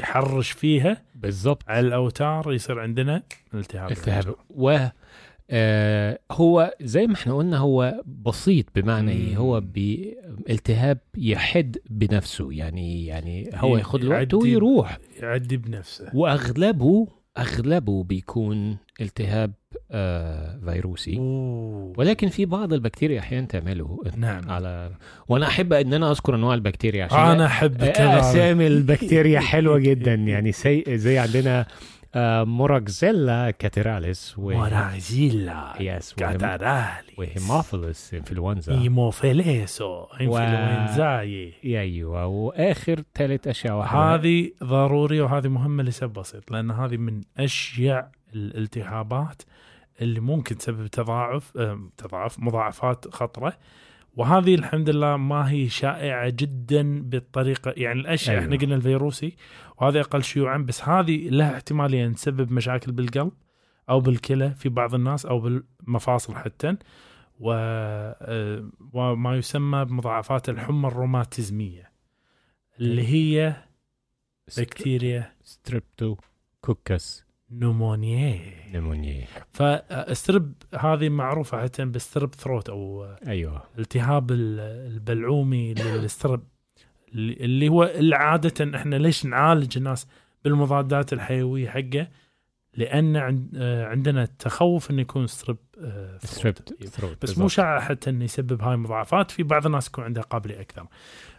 يحرش 0.00 0.50
فيها 0.50 1.02
بالظبط 1.14 1.62
على 1.68 1.86
الأوتار 1.86 2.52
يصير 2.52 2.80
عندنا 2.80 3.22
التهاب 3.54 3.90
التهاب 3.90 4.34
و 4.50 4.86
هو 6.32 6.74
زي 6.82 7.06
ما 7.06 7.14
إحنا 7.14 7.34
قلنا 7.36 7.58
هو 7.58 8.02
بسيط 8.26 8.66
بمعنى 8.74 9.12
إيه. 9.12 9.36
هو 9.36 9.60
بالتهاب 9.60 10.98
يحد 11.16 11.76
بنفسه. 11.90 12.52
يعني 12.52 13.06
يعني 13.06 13.50
هو 13.54 13.76
ي- 13.76 13.78
ياخد 13.78 14.04
له 14.04 14.10
وقت 14.10 14.18
يعدي- 14.18 14.34
ويروح. 14.36 14.98
يعدي 15.22 15.56
بنفسه. 15.56 16.10
واغلبه 16.14 17.08
أغلبه 17.38 18.02
بيكون 18.04 18.76
التهاب 19.00 19.52
آه 19.90 20.58
فيروسي. 20.64 21.16
أوه. 21.18 21.92
ولكن 21.98 22.28
في 22.28 22.44
بعض 22.46 22.72
البكتيريا 22.72 23.18
أحيانا 23.20 23.46
تعمله. 23.46 23.98
نعم. 24.16 24.50
على 24.50 24.90
وأنا 25.28 25.46
أحب 25.46 25.72
إن 25.72 25.94
أنا 25.94 26.10
أذكر 26.10 26.34
أنواع 26.34 26.54
البكتيريا 26.54 27.04
عشان 27.04 27.18
أنا 27.18 27.46
أحب 27.46 27.82
اسامي 27.82 28.66
البكتيريا 28.66 29.40
حلوة 29.40 29.78
جدا. 29.78 30.14
يعني 30.32 30.52
زي 30.88 31.18
عندنا 31.18 31.66
آه 32.14 32.44
Moraxella 32.44 33.50
catarrhalis 33.50 34.34
و 34.38 34.50
yes 35.80 36.14
catarrhalis 36.14 37.14
و 37.18 37.26
Haemophilus 37.26 38.14
influenza. 38.14 38.72
Haemophilus 38.74 40.04
influenzae. 40.04 41.54
أيوه. 41.64 42.26
وآخر 42.26 43.02
ثالث 43.14 43.48
أشياء 43.48 43.74
واحدة. 43.74 44.14
هذه 44.14 44.50
ضرورية 44.64 45.22
وهذه 45.22 45.48
مهمة 45.48 45.82
لسبب 45.82 46.12
بسيط 46.12 46.50
لأن 46.50 46.70
هذه 46.70 46.96
من 46.96 47.20
أشيع 47.38 48.06
الالتهابات 48.34 49.42
اللي 50.00 50.20
ممكن 50.20 50.58
تسبب 50.58 50.86
تضاعف 50.86 51.52
تضاعف 51.98 52.38
مضاعفات 52.38 53.14
خطرة. 53.14 53.52
وهذه 54.16 54.54
الحمد 54.54 54.90
لله 54.90 55.16
ما 55.16 55.50
هي 55.50 55.68
شائعة 55.68 56.28
جدا 56.30 57.02
بالطريقة 57.02 57.74
يعني 57.76 58.00
الأشياء 58.00 58.36
أيوة. 58.36 58.44
إحنا 58.44 58.56
قلنا 58.56 58.74
الفيروسي 58.74 59.36
وهذا 59.78 60.00
أقل 60.00 60.22
شيوعا 60.22 60.58
بس 60.58 60.88
هذه 60.88 61.28
لها 61.28 61.54
احتمالية 61.54 62.06
أن 62.06 62.14
تسبب 62.14 62.52
مشاكل 62.52 62.92
بالقلب 62.92 63.32
أو 63.90 64.00
بالكلى 64.00 64.50
في 64.50 64.68
بعض 64.68 64.94
الناس 64.94 65.26
أو 65.26 65.40
بالمفاصل 65.40 66.34
حتى 66.34 66.76
و... 67.40 67.52
آه، 67.52 68.70
وما 68.92 69.36
يسمى 69.36 69.84
بمضاعفات 69.84 70.48
الحمى 70.48 70.88
الروماتيزمية 70.88 71.90
اللي 72.80 73.08
هي 73.08 73.56
بكتيريا. 74.58 75.32
Streptococcus 75.42 76.16
pneumonia 76.60 77.29
pneumonia 77.52 78.40
ف 78.74 79.26
strep 79.52 80.52
هذه 80.78 81.08
معروفة 81.08 81.62
حتى 81.62 81.84
بال 81.84 81.98
strep 81.98 82.34
throat 82.34 82.68
أو 82.68 83.04
أيوه. 83.26 83.62
التهاب 83.78 84.30
ال- 84.30 84.60
البلعومي 84.92 85.74
لل 85.74 85.93
strep 85.93 86.42
اللي 87.14 87.68
هو 87.68 87.90
عادة 88.12 88.76
إحنا 88.78 88.96
ليش 88.96 89.26
نعالج 89.26 89.76
الناس 89.78 90.06
بالمضادات 90.44 91.12
الحيوية 91.12 91.68
حقه؟ 91.68 92.08
آه، 93.56 93.84
عندنا 93.86 94.24
تخوف 94.24 94.90
إنه 94.90 95.00
يكون 95.00 95.26
strep 95.26 95.56
آه، 95.78 96.18
throat. 96.18 97.22
بس 97.22 97.38
مو 97.38 97.48
شائع 97.48 97.80
حتى 97.80 98.10
إنه 98.10 98.24
يسبب 98.24 98.62
هاي 98.62 98.74
المضاعفات 98.74 99.30
في 99.30 99.42
بعض 99.42 99.66
الناس 99.66 99.88
يكون 99.88 100.04
عندها 100.04 100.22
قابلية 100.22 100.60
أكثر. 100.60 100.86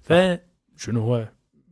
فشنو 0.01 1.01
هو؟ 1.01 1.27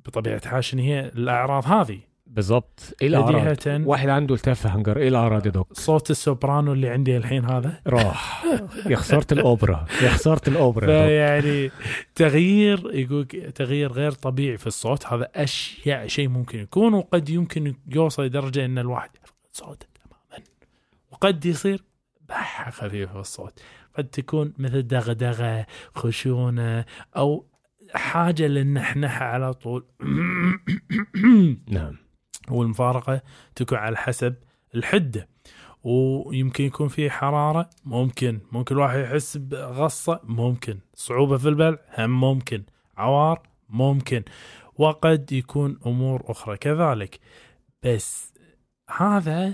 بطبيعة 0.06 0.42
الحال 0.46 0.64
هي 0.80 1.00
الأعراض 1.08 1.66
هذه؟ 1.68 2.00
بالظبط 2.30 2.96
إيه 3.02 3.08
الأعراض؟ 3.08 3.58
واحد 3.68 4.10
عنده 4.10 4.36
التهاب 4.36 4.56
في 4.56 4.70
حنجر 4.70 4.98
إيه 4.98 5.08
الأعراض 5.08 5.46
يا 5.46 5.52
doc؟ 5.52 5.74
صوت 5.74 6.12
السوبرانو 6.12 6.74
اللي 6.74 6.90
عندي 6.90 7.18
الحين 7.18 7.46
هذا. 7.46 7.82
راح. 7.88 8.46
يا 8.86 8.96
خسارة 8.96 9.28
الأوبرا. 9.32 9.86
يا 10.02 10.10
خسارة 10.10 10.50
الأوبرا. 10.50 10.86
فيعني 10.86 11.72
تغيير 12.16 12.96
يقول 12.96 13.26
تغيير 13.56 13.92
غير 13.92 14.12
طبيعي 14.12 14.58
في 14.58 14.68
الصوت. 14.68 15.06
هذا 15.06 15.30
أشياء 15.36 16.08
شيء 16.08 16.30
ممكن 16.30 16.60
يكون 16.60 16.94
وقد 16.94 17.30
يمكن 17.30 17.76
يوصل 17.88 18.26
لدرجة 18.26 18.66
إن 18.66 18.78
الواحد 18.78 19.10
يفقد 19.24 19.38
صوته 19.52 19.88
تماما. 19.96 20.44
وقد 21.12 21.46
يصير 21.46 21.84
بحة 22.30 22.72
خفيفة 22.72 23.14
في 23.14 23.20
الصوت. 23.20 23.60
قد 23.98 24.04
تكون 24.04 24.54
مثل 24.58 24.82
دغدغة 24.82 25.66
خشونة 25.96 26.86
أو 27.18 27.46
حاجة 27.94 28.48
للنحنحه 28.48 29.26
على 29.26 29.54
طول. 29.54 29.86
نعم. 31.68 32.09
والمفارقة 32.52 33.22
تكون 33.56 33.78
على 33.78 33.98
حسب 33.98 34.36
الحدة. 34.76 35.28
ويمكن 35.84 36.64
يكون 36.64 36.88
في 36.88 37.10
حرارة 37.10 37.70
ممكن. 37.86 38.40
ممكن 38.52 38.76
الواحد 38.76 39.00
يحس 39.00 39.38
بغصة 39.38 40.20
ممكن. 40.24 40.80
صعوبة 40.94 41.38
في 41.38 41.50
البلع 41.50 41.78
هم 41.98 42.20
ممكن. 42.20 42.64
عوار 42.98 43.42
ممكن. 43.70 44.24
وقد 44.76 45.32
يكون 45.32 45.80
أمور 45.86 46.32
أخرى 46.32 46.58
كذلك. 46.58 47.20
بس 47.84 48.34
هذا 48.98 49.48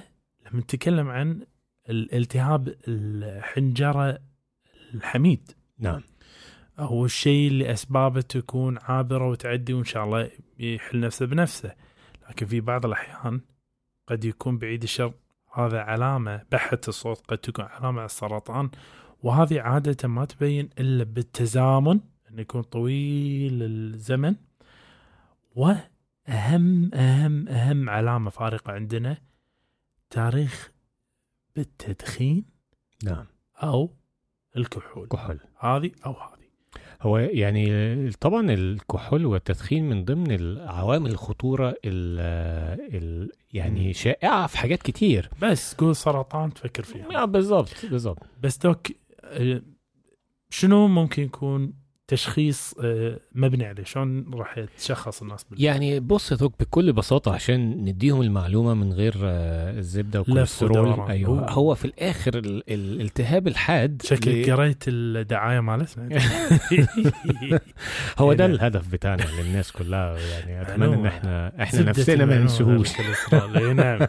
لما 0.45 0.59
نتكلم 0.59 1.09
عن 1.09 1.45
الالتهاب 1.89 2.75
الحنجرة 2.87 4.19
الحميد. 4.93 5.51
نعم. 5.79 6.01
هو 6.79 7.05
الشيء 7.05 7.47
اللي 7.47 7.71
أسبابه 7.71 8.21
تكون 8.21 8.77
عابرة 8.77 9.29
وتعدي 9.29 9.73
وإن 9.73 9.83
شاء 9.83 10.03
الله 10.05 10.31
يحل 10.59 10.99
نفسه 10.99 11.25
بنفسه. 11.25 11.75
لكن 12.29 12.45
في 12.45 12.61
بعض 12.61 12.85
الأحيان 12.85 13.41
قد 14.07 14.25
يكون 14.25 14.57
بعيد 14.57 14.83
الشر. 14.83 15.13
هذا 15.53 15.79
علامة 15.79 16.41
بحه 16.51 16.79
الصوت 16.87 17.21
قد 17.27 17.37
تكون 17.37 17.65
علامة 17.65 17.97
على 17.97 18.05
السرطان 18.05 18.69
وهذه 19.23 19.61
عادة 19.61 20.07
ما 20.07 20.25
تبين 20.25 20.69
إلا 20.79 21.03
بالتزامن 21.03 21.99
انه 22.29 22.41
يكون 22.41 22.61
طويل 22.61 23.63
الزمن. 23.63 24.35
وأهم 25.55 26.93
أهم 26.93 27.47
أهم 27.47 27.89
علامة 27.89 28.29
فارقة 28.29 28.73
عندنا 28.73 29.17
تاريخ 30.09 30.71
بالتدخين 31.55 32.45
نعم. 33.03 33.25
أو 33.63 33.89
الكحول. 34.57 35.07
كحول. 35.07 35.39
هذه 35.59 35.91
أو 36.05 36.11
هذه. 36.11 36.44
هو 37.01 37.17
يعني 37.17 38.11
طبعا 38.11 38.51
الكحول 38.51 39.25
والتدخين 39.25 39.89
من 39.89 40.05
ضمن 40.05 40.31
العوامل 40.31 41.11
الخطورة 41.11 41.69
ال 41.85 42.19
ال 42.95 43.31
يعني. 43.53 43.93
شائعة 43.93 44.47
في 44.47 44.57
حاجات 44.57 44.83
كتير. 44.83 45.29
بس 45.41 45.73
قول 45.73 45.95
سرطان 45.95 46.53
تفكر 46.53 46.83
فيها. 46.83 47.21
آه، 47.21 47.25
بالظبط 47.25 47.69
بالظبط 47.91 48.19
بس 48.43 48.57
دوك 48.57 48.87
آه، 49.23 49.61
شنو 50.49 50.87
ممكن 50.87 51.23
يكون 51.23 51.73
تشخيص 52.07 52.73
آه، 52.83 53.19
مبني 53.35 53.65
عليه 53.65 53.83
شلون 53.83 54.33
راح 54.33 54.59
تشخص 54.77 55.21
الناس 55.21 55.43
بال... 55.43 55.63
يعني 55.63 55.99
بص 55.99 56.31
يا 56.31 56.37
دوك 56.37 56.53
بكل 56.59 56.93
بساطة 56.93 57.33
عشان 57.33 57.69
نديهم 57.71 58.21
المعلومة 58.21 58.73
من 58.73 58.93
غير 58.93 59.13
آه، 59.23 59.79
الزبدة 59.79 60.19
والكوليسترول. 60.19 61.09
أيوه. 61.09 61.49
هو 61.51 61.75
في 61.75 61.85
الآخر 61.85 62.37
ال- 62.37 62.45
ال- 62.45 62.63
الالتهاب 62.95 63.47
الحاد 63.47 64.01
شكلك 64.05 64.49
قريت 64.49 64.83
الدعاية 64.87 65.59
مالتنا 65.59 66.09
هو 68.19 68.33
ده 68.33 68.45
إيه. 68.45 68.51
الهدف 68.51 68.87
بتاعنا 68.91 69.23
للناس 69.41 69.71
كلها 69.71 70.17
يعني 70.17 70.61
أتمنى 70.61 70.93
إن. 70.95 71.05
إحنا 71.05 71.63
إحنا 71.63 71.81
نفسنا 71.81 72.25
ما 72.25 72.37
ننسوهوش 72.37 72.97
بالكوليسترول. 72.97 73.57
إي 73.67 73.73
نعم 73.73 73.99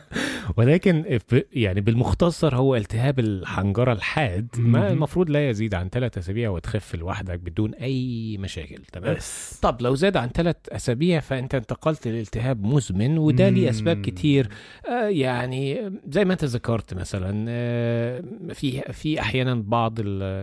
ولكن 0.57 1.19
يعني 1.53 1.81
بالمختصر 1.81 2.57
هو 2.57 2.77
التهاب 2.77 3.19
الحنجرة 3.19 3.93
الحاد 3.93 4.49
ما. 4.59 4.91
المفروض 4.93 5.31
لا 5.31 5.51
يزيد 5.51 5.75
عن 5.75 5.89
ثلاث 5.89 6.19
أسابيع 6.19 6.51
وتخف 6.51 6.95
لوحدك 6.95 7.39
بدون 7.39 7.75
أي 7.75 8.37
مشاكل 8.41 8.83
تمام 8.93 9.15
بس 9.15 9.59
طب 9.63 9.83
لو 9.83 9.95
زاد 9.95 10.17
عن 10.17 10.29
ثلاث 10.29 10.57
أسابيع 10.69 11.21
فأنت 11.21 11.55
انتقلت 11.55 12.09
لالتهاب 12.09 12.65
مزمن 12.65 13.19
وده 13.19 13.49
ليه 13.49 13.71
أسباب. 13.71 14.03
كتير 14.03 14.49
آه 14.89 15.09
يعني 15.09 15.93
زي 16.09 16.25
ما 16.25 16.33
أنت 16.33 16.45
ذكرت 16.45 16.95
مثلا 16.95 17.47
آه 17.49 18.23
في 18.53 18.81
في 18.93 19.21
أحيانا 19.21 19.55
بعض 19.55 19.99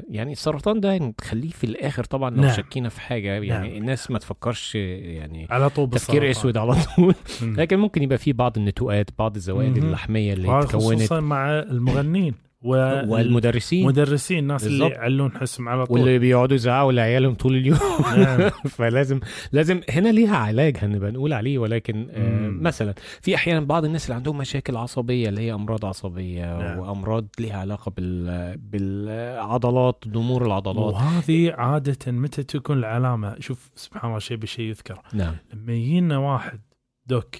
يعني 0.09 0.31
السرطان 0.31 0.79
ده 0.79 0.97
نخليه 0.97 1.49
في 1.49 1.63
الآخر 1.63 2.03
طبعا 2.03 2.29
لو 2.29 2.41
نعم. 2.41 2.51
شكينا 2.53 2.89
في 2.89 3.01
حاجة 3.01 3.27
يعني 3.27 3.47
نعم. 3.49 3.65
الناس 3.65 4.11
ما 4.11 4.19
تفكرش 4.19 4.75
يعني 4.75 5.47
على 5.49 5.69
طول 5.69 5.89
تفكير. 5.89 6.31
أسود 6.31 6.57
على 6.57 6.75
طول. 6.95 7.15
لكن 7.41 7.79
ممكن 7.79 8.03
يبقى 8.03 8.17
في 8.17 8.33
بعض 8.33 8.57
النتوءات 8.57 9.09
بعض 9.19 9.35
الزوائد. 9.35 9.77
اللحمية 9.93 10.33
اللي 10.33 10.47
تكونت 10.47 10.75
خصوصا 10.75 11.19
مع 11.19 11.59
المغنين 11.59 12.33
والمدرسين 12.63 13.85
والمدرسين 13.85 14.39
الناس 14.39 14.67
اللي 14.67 14.79
بالضبط. 14.79 14.97
يعلون 14.97 15.31
حسهم 15.37 15.69
على 15.69 15.85
طول 15.85 15.99
واللي 15.99 16.19
بيقعدوا 16.19 16.55
يزعقوا 16.55 16.91
لعيالهم 16.91 17.33
طول 17.33 17.55
اليوم 17.55 17.79
نعم. 18.17 18.49
فلازم 18.77 19.19
لازم 19.51 19.81
هنا 19.89 20.09
ليها 20.09 20.37
علاج 20.37 20.77
هنبقى 20.77 21.11
نقول 21.11 21.33
عليه 21.33 21.57
ولكن 21.57 22.07
آه 22.11 22.29
مم. 22.29 22.63
مثلا 22.63 22.93
في 23.21 23.35
أحيانا 23.35 23.59
بعض 23.65 23.85
الناس 23.85 24.05
اللي 24.05 24.15
عندهم 24.15 24.37
مشاكل 24.37 24.77
عصبية 24.77 25.29
اللي 25.29 25.41
هي 25.41 25.53
أمراض 25.53 25.85
عصبية 25.85 26.57
نعم. 26.57 26.79
وأمراض 26.79 27.27
ليها 27.39 27.57
علاقة 27.57 27.91
بال 27.97 28.57
بالعضلات 28.57 30.03
ضمور 30.07 30.45
العضلات 30.45 30.93
وهذه 30.93 31.51
عادة 31.51 32.11
متى 32.11 32.43
تكون 32.43 32.77
العلامة 32.77 33.35
شوف 33.39 33.71
سبحان 33.75 34.09
الله 34.09 34.19
شيء 34.19 34.37
بشيء 34.37 34.65
يذكر 34.65 35.01
نعم 35.13 35.35
لما 35.53 35.73
يجينا 35.73 36.17
واحد 36.17 36.59
دوك 37.05 37.35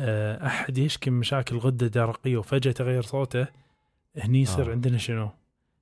آه، 0.00 0.46
أحد 0.46 0.78
يشكي 0.78 1.10
من 1.10 1.18
مشاكل 1.18 1.56
غدة 1.56 1.86
درقية 1.86 2.36
وفجأة 2.36 2.72
تغير 2.72 3.02
صوته 3.02 3.46
هني 4.16 4.42
يصير 4.42 4.68
آه. 4.68 4.70
عندنا 4.70 4.98
شنو؟ 4.98 5.30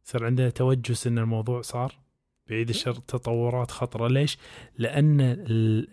يصير 0.06 0.24
عندنا 0.24 0.50
توجس 0.50 1.06
إن 1.06 1.18
الموضوع 1.18 1.62
صار 1.62 1.94
بعيد 2.48 2.68
الشر 2.68 2.92
تطورات 2.92 3.70
خطرة. 3.70 4.08
ليش؟ 4.08 4.38
لأن 4.78 5.20
ال 5.20 5.40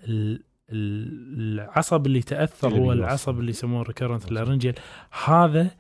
ال 0.08 0.44
ال- 0.70 1.60
العصب 1.60 2.05
اللي 2.05 2.20
اللي 2.74 2.79
هو. 2.79 2.91
العصب 2.91 3.39
اللي 3.39 3.50
يسموه 3.50 3.84
ريكرنت 3.84 4.32
لارنجيال 4.32 4.75
هذا 5.25 5.72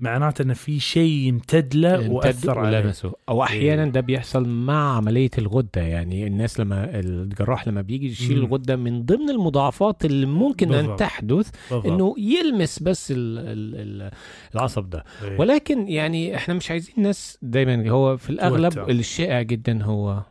معناته 0.00 0.42
انه 0.42 0.54
في 0.54 0.80
شيء 0.80 1.10
يمتد 1.12 1.74
له 1.74 2.10
واثر 2.10 2.58
عليه 2.58 2.78
ولمسه 2.78 3.12
أو 3.28 3.42
أحيانا 3.42 3.84
إيه. 3.84 3.90
ده 3.90 4.00
بيحصل 4.00 4.48
مع 4.48 4.96
عملية 4.96 5.30
الغدة 5.38 5.80
يعني 5.82 6.26
الناس 6.26 6.60
لما 6.60 6.98
الجراح 7.00 7.68
لما 7.68 7.80
بيجي 7.82 8.06
يشيل. 8.06 8.38
الغدة 8.38 8.76
من 8.76 9.04
ضمن 9.04 9.30
المضاعفات 9.30 10.04
اللي 10.04 10.26
ممكن 10.26 10.72
أن 10.72 10.80
بالضبط. 10.80 10.98
تحدث 10.98 11.50
بالضبط. 11.70 11.86
إنه 11.86 12.14
يلمس 12.18 12.82
بس 12.82 13.10
ال 13.10 13.38
ال 13.38 13.74
ال 14.02 14.10
العصب 14.54 14.90
ده 14.90 15.04
إيه. 15.24 15.38
ولكن 15.40 15.88
يعني 15.88 16.36
إحنا 16.36 16.54
مش 16.54 16.70
عايزين 16.70 16.94
ناس 16.96 17.38
دايما 17.42 17.90
هو 17.90 18.16
في 18.16 18.30
الأغلب. 18.30 18.90
الشائع 18.90 19.42
جدا 19.42 19.82
هو 19.82 20.22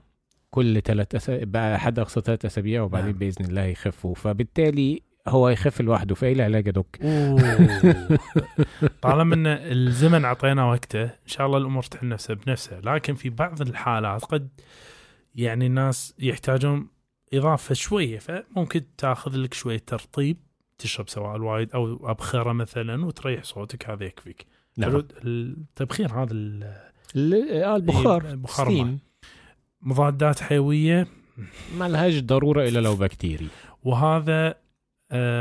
كل 0.49 0.81
ثلاث 0.81 1.15
أسابيع 1.15 1.43
بقى 1.43 1.79
حد 1.79 1.99
أقصى 1.99 2.21
ثلاث 2.21 2.45
أسابيع 2.45 2.81
وبعدين 2.81 3.09
نعم. 3.09 3.19
بإذن 3.19 3.45
الله 3.45 3.63
يخفوا 3.63 4.15
فبالتالي 4.15 5.01
هو 5.27 5.49
يخف 5.49 5.81
لوحده 5.81 6.15
فايه 6.15 6.33
العلاج 6.33 6.67
يا 6.67 6.71
دوك؟ 6.71 6.95
طالما 9.01 9.35
إن 9.35 9.47
الزمن 9.47 10.25
أعطينا 10.25 10.65
وقته 10.65 11.03
إن 11.03 11.27
شاء 11.27 11.47
الله 11.47 11.57
الأمور 11.57 11.83
تحل 11.83 12.07
نفسها 12.07 12.33
بنفسها. 12.33 12.81
لكن 12.81 13.15
في 13.15 13.29
بعض 13.29 13.61
الحالات 13.61 14.25
قد 14.25 14.49
يعني 15.35 15.65
الناس 15.65 16.15
يحتاجون 16.19 16.87
إضافة 17.33 17.73
شوية 17.73 18.19
فممكن 18.19 18.81
تأخذ 18.97 19.35
لك 19.35 19.53
شوية 19.53 19.77
ترطيب 19.77 20.37
تشرب 20.77 21.09
سواء 21.09 21.35
الوايد 21.35 21.71
أو 21.71 22.11
أبخرة 22.11 22.53
مثلا 22.53 23.05
وتريح 23.05 23.43
صوتك 23.43 23.89
هذا 23.89 24.05
يكفيك. 24.05 24.45
نعم. 24.77 25.03
التبخير 25.25 26.11
هذا 26.11 26.33
آه، 26.33 27.75
البخار 27.75 28.25
إيه، 28.25 28.31
البخار 28.31 28.65
ستيم. 28.65 28.99
مضادات 29.81 30.39
حيوية. 30.39 31.07
ما 31.77 31.89
لهاش 31.89 32.19
ضرورة 32.19 32.67
إلا 32.67 32.79
لو 32.79 32.95
بكتيري 32.95 33.47
وهذا 33.83 34.55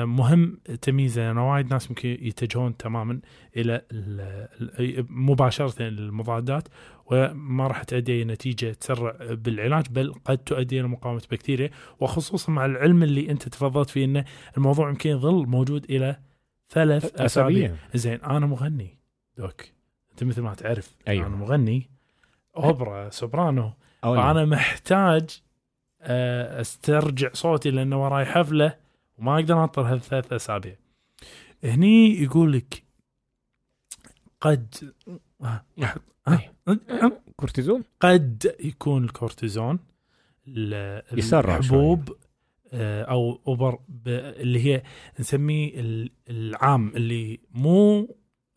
مهم 0.04 0.58
تمييزه. 0.82 1.30
أنا 1.30 1.42
وايد 1.42 1.70
ناس 1.72 1.90
ممكن 1.90 2.08
يتجهون 2.20 2.76
تماما 2.76 3.20
إلى 3.56 3.82
ال- 3.92 4.48
ال- 4.80 5.06
مباشرة 5.10 5.74
المضادات 5.88 6.68
وما 7.06 7.66
راح 7.66 7.82
تؤدي 7.82 8.22
إلى 8.22 8.32
نتيجة 8.32 8.72
تسرع 8.72 9.16
بالعلاج 9.20 9.86
بل 9.90 10.12
قد 10.24 10.38
تؤدي 10.38 10.80
إلى 10.80 10.88
مقاومة 10.88 11.22
بكتيريا 11.30 11.70
وخصوصا 12.00 12.52
مع 12.52 12.64
العلم 12.64 13.02
اللي 13.02 13.30
أنت 13.30 13.48
تفضلت 13.48 13.90
فيه 13.90 14.04
إنه 14.04 14.24
الموضوع 14.56 14.88
يمكن 14.88 15.10
يظل 15.10 15.46
موجود 15.46 15.84
إلى 15.90 16.16
ثلاث 16.70 17.20
أسابيع. 17.20 17.74
زين 17.94 18.20
أنا 18.20 18.46
مغني. 18.46 18.98
دوك 19.38 19.64
أنت 20.10 20.24
مثل 20.24 20.42
ما 20.42 20.54
تعرف 20.54 20.96
أيوه. 21.08 21.26
أنا 21.26 21.36
مغني 21.36 21.90
أوبرا 22.56 23.10
سوبرانو. 23.10 23.72
فانا 24.02 24.44
محتاج 24.44 25.42
آه، 26.00 26.60
أسترجع 26.60 27.28
صوتي 27.32 27.70
لأنه 27.70 28.04
وراي 28.04 28.24
حفلة. 28.24 28.85
وما 29.18 29.34
أقدر 29.34 29.62
أنطر 29.62 29.82
هالثلاث 29.82 30.32
أسابيع. 30.32 30.76
هني 31.64 32.22
يقول 32.22 32.52
لك 32.52 32.82
قد 34.40 34.74
كورتيزون؟ 37.36 37.84
قد 38.00 38.54
يكون 38.60 39.04
الكورتيزون 39.04 39.78
يسرع 41.12 41.56
الحبوب 41.56 42.16
آه، 42.72 43.02
أو 43.02 43.40
أوبر 43.48 43.78
اللي 44.06 44.64
هي 44.66 44.82
نسميه 45.20 45.80
ال- 45.80 46.10
العام 46.30 46.88
اللي 46.96 47.40
مو 47.50 48.08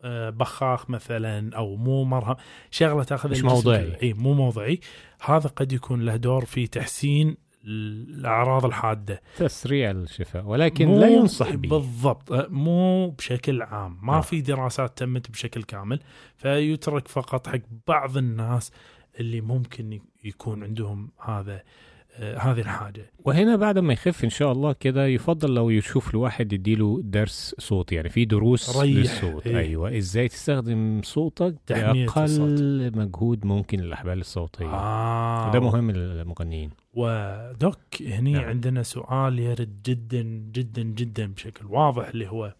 آه، 0.02 0.30
بخاخ 0.30 0.90
مثلا 0.90 1.56
أو 1.56 1.76
مو 1.76 2.04
مرهم. 2.04 2.36
شغلة 2.70 3.04
تأخذ 3.04 3.30
مش 3.30 3.42
موضعي. 3.44 4.02
إي 4.02 4.12
مو 4.12 4.34
موضعي. 4.34 4.80
هذا 5.20 5.48
قد 5.48 5.72
يكون 5.72 6.02
له 6.02 6.16
دور 6.16 6.44
في 6.44 6.66
تحسين 6.66 7.36
الأعراض 7.64 8.64
الحادة. 8.64 9.22
تسريع 9.36 9.90
الشفاء 9.90 10.46
ولكن 10.46 10.94
لا 10.94 11.08
ينصح 11.08 11.54
به. 11.54 11.68
بالضبط 11.68 12.32
آه، 12.32 12.46
مو 12.50 13.10
بشكل 13.10 13.62
عام. 13.62 13.98
ما 14.02 14.16
آه. 14.16 14.20
في 14.20 14.40
دراسات 14.40 14.98
تمت 14.98 15.30
بشكل 15.30 15.62
كامل 15.62 16.00
فيترك 16.36 17.08
فقط 17.08 17.48
حق 17.48 17.60
بعض 17.86 18.16
الناس 18.16 18.72
اللي 19.20 19.40
ممكن 19.40 20.00
يكون 20.24 20.62
عندهم 20.62 21.10
هذا. 21.20 21.54
آه، 21.54 21.62
هذه 22.16 22.60
الحاجة 22.60 23.12
وهنا 23.24 23.56
بعد 23.56 23.78
ما 23.78 23.92
يخف 23.92 24.24
إن 24.24 24.30
شاء 24.30 24.52
الله 24.52 24.72
كده 24.72 25.06
يفضل 25.06 25.54
لو 25.54 25.70
يشوف 25.70 26.10
الواحد 26.10 26.52
يديله 26.52 27.00
درس 27.04 27.54
صوت 27.58 27.92
يعني 27.92 28.08
في 28.08 28.24
دروس 28.24 28.76
ريح. 28.76 28.96
للصوت 28.96 29.46
إيه. 29.46 29.58
أيوه 29.58 29.98
إزاي 29.98 30.28
تستخدم 30.28 31.00
صوتك 31.04 31.54
تحمية 31.66 32.06
بأقل 32.06 32.92
مجهود 32.94 33.46
ممكن 33.46 33.80
للأحبال 33.80 34.20
الصوتية 34.20 34.66
آه. 34.66 35.48
وده 35.48 35.60
مهم 35.60 35.90
للمغنيين 35.90 36.70
ودوك 36.94 37.78
هني 38.00 38.32
نعم. 38.32 38.44
عندنا 38.44 38.82
سؤال 38.82 39.38
يرد 39.38 39.82
جدا 39.82 40.22
جدا 40.52 40.82
جدا 40.82 41.26
بشكل 41.26 41.66
واضح 41.66 42.08
اللي 42.08 42.28
هو 42.28 42.54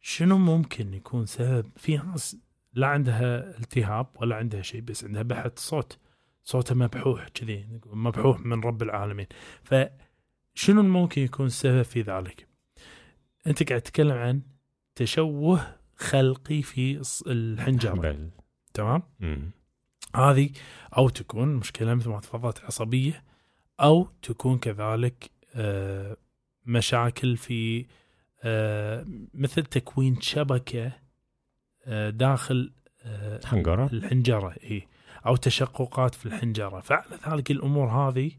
شنو 0.00 0.38
ممكن 0.38 0.94
يكون 0.94 1.26
سبب 1.26 1.66
في 1.76 1.96
ناس 1.96 2.36
لا 2.74 2.86
عندها 2.86 3.58
التهاب 3.58 4.06
ولا 4.20 4.36
عندها 4.36 4.62
شيء 4.62 4.80
بس 4.80 5.04
عندها 5.04 5.22
بحة 5.22 5.52
صوت 5.56 5.98
صوتها 6.48 6.74
مبحوح 6.74 7.28
كذي 7.28 7.80
مبحوح 7.86 8.40
من 8.40 8.60
رب 8.60 8.82
العالمين. 8.82 9.26
فشنو 9.62 10.82
ممكن 10.82 11.22
يكون 11.22 11.46
السبب 11.46 11.82
في 11.82 12.02
ذلك؟ 12.02 12.48
أنت 13.46 13.68
قاعد 13.68 13.80
تتكلم 13.80 14.12
عن 14.16 14.42
تشوه 14.94 15.76
خلقي 15.96 16.62
في 16.62 17.02
الحنجرة. 17.26 18.30
تمام. 18.74 19.02
هذه 20.16 20.50
أو 20.96 21.08
تكون 21.08 21.54
مشكلة 21.54 21.94
مثل 21.94 22.08
ما 22.08 22.20
تفضلت 22.20 22.64
عصبية 22.64 23.24
أو 23.80 24.08
تكون 24.22 24.58
كذلك 24.58 25.30
آه، 25.54 26.16
مشاكل 26.66 27.36
في 27.36 27.86
آه، 28.42 29.06
مثل 29.34 29.62
تكوين 29.62 30.20
شبكة 30.20 30.92
آه، 31.84 32.10
داخل 32.10 32.72
آه، 33.02 33.46
حنجرة؟ 33.46 33.86
الحنجرة 33.92 34.54
اي 34.64 34.88
أو 35.26 35.36
تشققات 35.36 36.14
في 36.14 36.26
الحنجرة 36.26 36.80
فعلى 36.80 37.18
ذلك 37.28 37.50
الأمور 37.50 37.88
هذه 37.88 38.30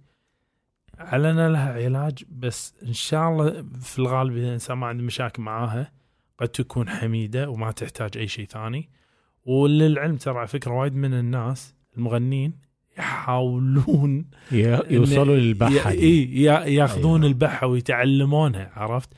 علنا 0.99 1.49
لها 1.49 1.73
علاج 1.73 2.23
بس 2.31 2.73
إن 2.87 2.93
شاء 2.93 3.29
الله 3.29 3.65
في 3.81 3.99
الغالب 3.99 4.37
إذا 4.37 4.47
الإنسان 4.47 4.77
ما 4.77 4.87
عنده 4.87 5.03
مشاكل 5.03 5.41
معاها 5.41 5.91
قد 6.39 6.47
تكون 6.47 6.89
حميدة 6.89 7.49
وما 7.49 7.71
تحتاج 7.71 8.17
أي 8.17 8.27
شيء 8.27 8.45
ثاني 8.45 8.89
وللعلم 9.45 10.15
ترى 10.15 10.37
على 10.37 10.47
فكرة 10.47 10.71
وايد 10.71 10.95
من 10.95 11.13
الناس 11.13 11.75
المغنين 11.97 12.53
يحاولون 12.97 14.25
يوصلوا 14.51 15.35
للبحة 15.37 15.91
ي- 15.91 15.95
دي. 15.95 16.01
إيه 16.01 16.43
يا- 16.43 16.65
ياخذون 16.65 17.21
أيوة. 17.21 17.27
البحه 17.33 17.67
ويتعلمونها 17.67 18.71
عرفت؟ 18.75 19.09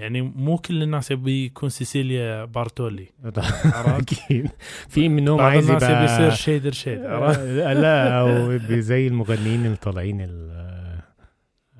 يعني 0.00 0.22
مو 0.22 0.58
كل 0.58 0.82
الناس 0.82 1.10
يبي 1.10 1.44
يكون 1.46 1.68
سيسيليا 1.68 2.44
بارتولي؟ 2.44 3.08
أكيد. 3.74 4.50
في 4.88 5.08
منهم 5.08 5.40
عايز 5.40 5.66
الناس 5.66 5.82
يبي 5.82 5.92
يبقى 5.92 6.04
يصير 6.04 6.30
شيدر 6.30 6.72
شيد 6.72 7.00
لا 7.82 8.20
أو 8.20 8.58
زي 8.70 9.06
المغنيين 9.06 9.66
اللي 9.66 9.76
طالعين 9.76 10.20
ال 10.20 10.50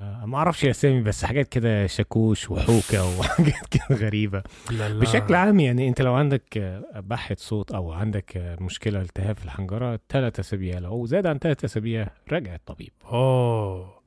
آه، 0.00 0.26
ما 0.26 0.38
أعرفش 0.38 0.64
أسامي 0.64 1.02
بس 1.02 1.24
حاجات 1.24 1.48
كده 1.48 1.87
شاكوش 1.87 2.50
وحوكة 2.50 3.04
وحاجات 3.18 3.66
كده 3.70 3.96
غريبة. 3.98 4.42
لا 4.70 4.88
لا. 4.88 5.00
بشكل 5.00 5.35
عام 5.35 5.61
يعني 5.61 5.88
أنت 5.88 6.02
لو 6.02 6.14
عندك 6.14 6.80
بحه 6.96 7.37
صوت 7.38 7.72
أو 7.72 7.92
عندك 7.92 8.56
مشكلة 8.61 9.00
التهاب 9.00 9.37
في 9.37 9.44
الحنجرة 9.44 10.00
ثلاث 10.09 10.40
أسابيع 10.40 10.78
لو 10.78 11.06
زاد 11.06 11.26
عن 11.26 11.38
ثلاث 11.38 11.64
أسابيع 11.64 12.09
راجع 12.33 12.54
الطبيب. 12.54 12.92
أوه. 13.04 14.00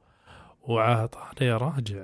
وعطاني 0.63 1.52
راجع. 1.54 2.04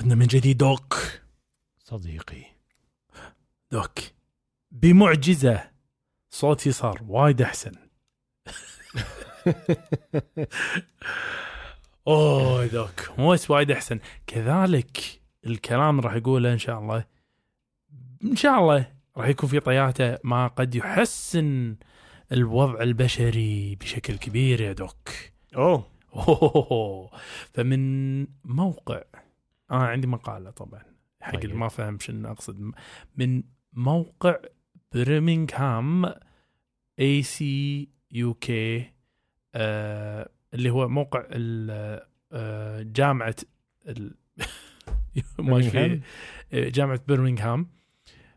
عدنا 0.00 0.14
من 0.14 0.26
جديد 0.26 0.58
دوك. 0.58 0.96
صديقي. 1.78 2.44
دوك. 3.72 3.98
بمعجزة 4.70 5.70
صوتي 6.30 6.72
صار 6.72 7.02
وايد 7.08 7.42
أحسن. 7.42 7.72
أوه 12.08 12.66
دوك. 12.66 13.10
مو 13.18 13.32
بس 13.32 13.50
وايد 13.50 13.70
أحسن. 13.70 13.98
كذلك 14.26 15.20
الكلام 15.46 16.00
راح 16.00 16.14
يقوله 16.14 16.52
إن 16.52 16.58
شاء 16.58 16.78
الله. 16.78 17.04
إن 18.24 18.36
شاء 18.36 18.60
الله 18.60 18.92
راح 19.16 19.28
يكون 19.28 19.48
في 19.48 19.60
طياته 19.60 20.18
ما 20.24 20.46
قد 20.46 20.74
يحسن 20.74 21.76
الوضع 22.32 22.80
البشري 22.82 23.74
بشكل 23.74 24.18
كبير 24.18 24.60
يا 24.60 24.72
doc. 24.72 25.10
أوه. 25.56 25.86
أوه. 26.14 27.10
فمن 27.52 28.26
موقع 28.44 29.02
أنا 29.70 29.86
عندي 29.86 30.06
مقالة 30.06 30.50
طبعا 30.50 30.82
حق 31.20 31.32
طيب. 31.32 31.44
اللي 31.44 31.54
ما 31.54 31.68
فهم 31.68 31.98
شنو 31.98 32.30
أقصد 32.30 32.72
من 33.16 33.42
موقع 33.72 34.36
برمنغهام 34.94 36.14
AC 37.00 37.88
UK 38.10 38.92
اللي 40.54 40.70
هو 40.70 40.88
موقع 40.88 41.24
آه، 41.32 42.82
جامعة 42.82 43.36
ال- 43.86 44.14
ما؟ 45.38 46.00
جامعة 46.52 47.00
برمنغهام 47.08 47.66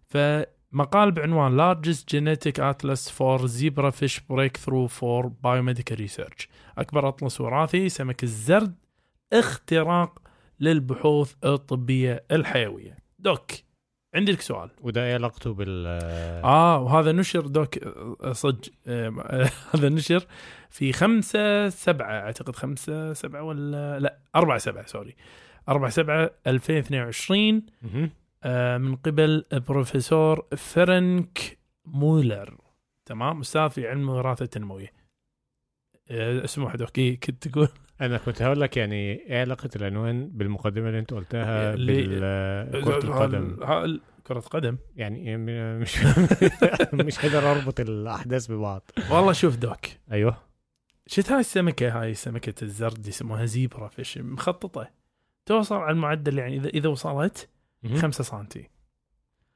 فمقال 0.05 1.11
بعنوان 1.11 1.57
largest 1.57 1.99
genetic 2.15 2.59
atlas 2.59 3.09
for 3.09 3.39
zebrafish 3.47 4.19
breakthrough 4.33 4.87
for 4.87 5.29
biomedical 5.45 5.97
research 5.97 6.47
أكبر 6.77 7.07
أطلس 7.07 7.41
وراثي 7.41 7.89
سمك 7.89 8.23
الزرد 8.23 8.75
اختراق 9.33 10.21
للبحوث 10.59 11.33
الطبية 11.43 12.23
الحيوية. 12.31 12.97
دوك 13.19 13.51
عندي 14.15 14.31
لك 14.31 14.41
سؤال. 14.41 14.69
وده 14.81 15.13
علاقته 15.13 15.53
بال 15.53 15.87
آه 16.43 16.79
وهذا 16.81 17.11
نشر 17.11 17.47
دوك 17.47 17.79
صج 18.31 18.69
آه، 18.87 19.09
هذا 19.73 19.89
نشر 19.89 20.25
في 20.69 20.93
خمسة 20.93 21.69
سبعة 21.69 22.11
أعتقد 22.19 22.55
خمسة 22.55 23.13
سبعة 23.13 23.43
ولا 23.43 23.99
لا 23.99 24.19
أربعة 24.35 24.57
سبعة 24.57 24.85
سوري. 24.85 25.15
أربعة 25.69 25.89
سبعة 25.89 26.31
2022 26.47 27.65
مهم. 27.81 28.09
آه، 28.43 28.77
من 28.77 28.95
قبل 28.95 29.45
بروفيسور 29.67 30.45
فرنك 30.57 31.57
مولر. 31.85 32.57
تمام 33.05 33.39
أستاذ 33.39 33.69
في 33.69 33.87
علم 33.87 34.09
الوراثة 34.09 34.43
التنموية. 34.43 34.93
آه، 36.11 36.43
اسمه 36.43 36.75
دوك 36.75 36.99
إيه، 36.99 37.19
كنت 37.19 37.47
تقول؟ 37.47 37.67
أنا 38.01 38.17
كنت 38.17 38.41
هقول 38.41 38.61
لك 38.61 38.77
يعني 38.77 38.95
إيه 38.95 39.41
علاقة 39.41 39.69
العنوان 39.75 40.29
بالمقدمة 40.29 40.87
اللي 40.87 40.99
أنت 40.99 41.13
قلتها 41.13 41.73
اللي- 41.73 42.65
بالكره 42.71 42.97
القدم؟ 43.03 43.55
كرة 44.27 44.39
قدم؟ 44.39 44.77
يعني 44.95 45.37
م- 45.37 45.79
مش 45.81 45.97
مش 47.07 47.19
قادر 47.19 47.51
أربط 47.51 47.79
الأحداث 47.79 48.51
ببعض. 48.51 48.91
والله 49.11 49.33
شوف 49.33 49.55
دوك. 49.57 49.79
أيوه. 50.11 50.37
شفت 51.07 51.31
هاي 51.31 51.39
السمكة؟ 51.39 52.01
هاي 52.01 52.13
سمكة 52.13 52.63
الزرد 52.63 53.07
يسموها 53.07 53.45
زيبرا 53.45 53.87
فيش 53.87 54.17
مخططة. 54.17 54.89
توصل 55.45 55.75
على 55.75 55.91
المعدل 55.91 56.37
يعني 56.37 56.55
إذا 56.57 56.69
إذا 56.69 56.89
وصلت 56.89 57.49
مهم. 57.83 57.95
5 57.97 58.23
سنتي. 58.23 58.69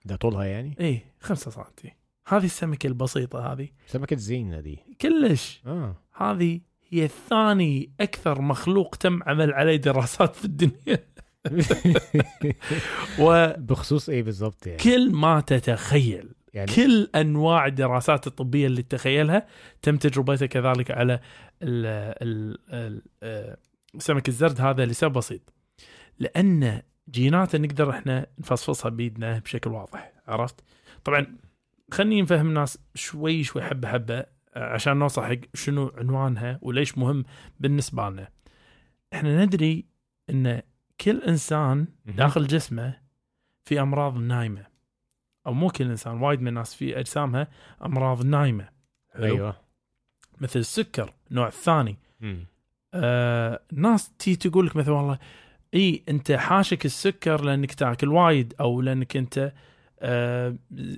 ده 0.06 0.15
طولها 0.15 0.43
يعني؟ 0.45 0.76
إي 0.80 1.02
5 1.19 1.52
سنتي. 1.52 1.93
هذه 2.28 2.45
السمكة 2.45 2.88
البسيطة 2.88 3.54
هذه. 3.54 3.69
سمكة 3.88 4.15
زينة 4.15 4.60
دي. 4.60 4.80
كلش. 5.02 5.62
آه. 5.65 5.95
هذه 6.13 6.62
هي 6.89 7.08
ثاني 7.08 7.91
أكثر 8.00 8.41
مخلوق 8.41 8.95
تم 8.95 9.23
عمل 9.23 9.54
عليه 9.54 9.76
دراسات 9.76 10.36
في 10.36 10.45
الدنيا. 10.45 11.08
وكل 13.19 13.56
بخصوص 13.58 14.10
إيه 14.10 14.23
بالظبط 14.23 14.67
يعني؟ 14.67 14.80
ما 15.12 15.39
تتخيل 15.41 16.30
يعني 16.54 16.71
كل 16.71 17.10
أنواع 17.15 17.65
الدراسات 17.65 18.28
الطبية 18.28 18.67
اللي 18.67 18.82
تتخيلها 18.82 19.47
تم 19.82 19.97
تجربتها 19.97 20.45
كذلك 20.45 20.91
على 20.91 21.19
ال 21.63 21.86
ال 22.21 22.58
ال 22.69 23.02
آه، 23.23 23.58
سمك 23.97 24.28
الزرد 24.28 24.62
هذا 24.62 24.86
لسبب 24.86 25.13
بسيط. 25.13 25.54
لأن 26.19 26.82
جيناته 27.10 27.58
نقدر 27.58 27.89
إحنا 27.89 28.28
نفصفصها 28.39 28.89
بايدنا 28.89 29.39
بشكل 29.39 29.69
واضح 29.69 30.12
عرفت؟ 30.28 30.63
طبعا 31.04 31.38
خليني 31.91 32.21
نفهم 32.21 32.47
الناس 32.47 32.78
شوي 32.95 33.43
شوي 33.43 33.62
حبة 33.62 33.88
حبة 33.88 34.26
عشان 34.58 34.98
نوصل 34.98 35.24
حق 35.24 35.39
شنو 35.54 35.93
عنوانها 35.98 36.60
وليش 36.62 36.98
مهم 36.98 37.26
بالنسبة 37.60 38.10
لنا. 38.10 38.28
إحنا 39.13 39.46
ندري 39.46 39.86
إن 40.30 40.62
كل 41.02 41.22
إنسان. 41.24 41.88
داخل 42.06 42.48
جسمه 42.48 43.00
في 43.65 43.82
أمراض 43.82 44.17
نايمة 44.17 44.65
أو 45.48 45.54
مو 45.54 45.70
كل 45.70 45.86
إنسان 45.86 46.22
وايد 46.22 46.41
من 46.41 46.48
الناس 46.48 46.76
في 46.76 47.00
أجسامها 47.00 47.48
أمراض 47.86 48.26
نايمة؟ 48.26 48.70
أيوه 49.15 49.56
مثل 50.41 50.60
السكر 50.60 51.13
النوع 51.32 51.48
الثاني. 51.48 51.98
آه 52.93 53.62
ناس 53.72 54.12
تي 54.20 54.36
تقول 54.36 54.65
لك 54.67 54.76
مثلا 54.76 54.93
والله 54.93 55.20
إي 55.74 56.04
أنت 56.10 56.32
حاشك 56.32 56.86
السكر 56.86 57.41
لأنك 57.41 57.74
تاكل 57.74 58.08
وايد 58.08 58.54
أو 58.60 58.82
لأنك 58.82 59.17
أنت 59.17 59.38
آه 59.38 59.54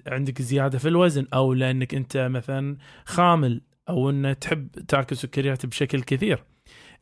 عندك 0.07 0.41
زيادة 0.41 0.77
في 0.77 0.87
الوزن 0.87 1.27
أو 1.33 1.53
لأنك 1.53 1.95
أنت 1.95 2.17
مثلا 2.17 2.77
خامل 3.05 3.61
أو 3.89 4.09
أن 4.09 4.39
تحب 4.39 4.71
تاكل 4.71 5.17
سكريات 5.17 5.65
بشكل 5.65 6.01
كثير. 6.03 6.43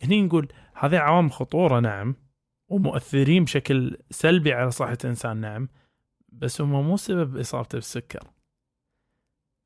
هني 0.02 0.22
نقول 0.22 0.48
هذه 0.74 0.98
عوامل 0.98 1.32
خطورة 1.32 1.80
نعم 1.80 2.16
ومؤثرين 2.70 3.44
بشكل 3.44 3.98
سلبي 4.12 4.54
على 4.54 4.72
صحة 4.72 4.98
الإنسان 5.04 5.38
نعم 5.38 5.70
بس 6.30 6.62
هم 6.62 6.88
مو 6.88 6.98
سبب 6.98 7.38
إصابته 7.38 7.76
بالسكر. 7.76 8.24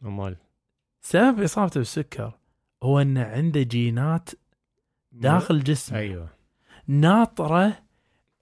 أمال. 0.05 0.37
سبب 1.01 1.41
إصابته 1.41 1.79
بالسكر 1.79 2.37
هو 2.83 2.99
أن 2.99 3.17
عنده 3.17 3.61
جينات 3.61 4.29
داخل 5.11 5.63
جسمه. 5.63 5.97
أيوه. 5.97 6.29
ناطرة 6.87 7.83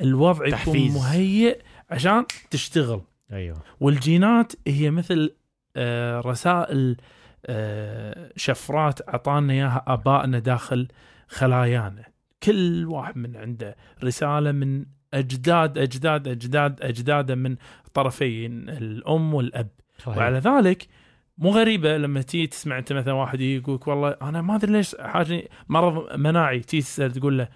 الوضع 0.02 0.47
يكون 0.47 0.60
تحفيز. 0.60 0.95
مهيئ 0.95 1.62
عشان 1.89 2.25
تشتغل. 2.52 3.02
أيوه. 3.31 3.57
والجينات 3.79 4.53
هي 4.67 4.91
مثل 4.91 5.35
آه، 5.75 6.19
رسائل 6.19 6.97
آه، 7.45 8.31
شفرات 8.35 9.09
أعطانا 9.09 9.53
إياها 9.53 9.83
آبائنا 9.87 10.39
داخل 10.39 10.87
خلايانا. 11.27 12.03
كل 12.43 12.85
واحد 12.85 13.17
من 13.17 13.37
عنده 13.37 13.75
رسالة 14.03 14.51
من 14.51 14.85
أجداد 15.13 15.77
أجداد 15.77 16.27
أجداد 16.27 16.81
أجداده 16.81 17.35
من 17.35 17.55
طرفين 17.93 18.69
الأم 18.69 19.33
والأب. 19.33 19.67
صحيح. 19.99 20.17
وعلى 20.17 20.39
ذلك 20.39 20.87
مو 21.37 21.49
غريبة 21.49 21.97
لما 21.97 22.21
تيجي 22.21 22.47
تسمع 22.47 22.77
أنت 22.77 22.93
مثلا 22.93 23.13
واحد 23.13 23.41
يقول 23.41 23.79
والله 23.87 24.15
أنا 24.21 24.41
ما 24.41 24.55
أدري 24.55 24.71
ليش 24.71 24.95
حاجة 24.99 25.49
مرض 25.69 26.15
مناعي 26.15 26.59
تيجي 26.59 26.83
تسأل 26.83 27.11
تقول 27.11 27.37
له 27.37 27.47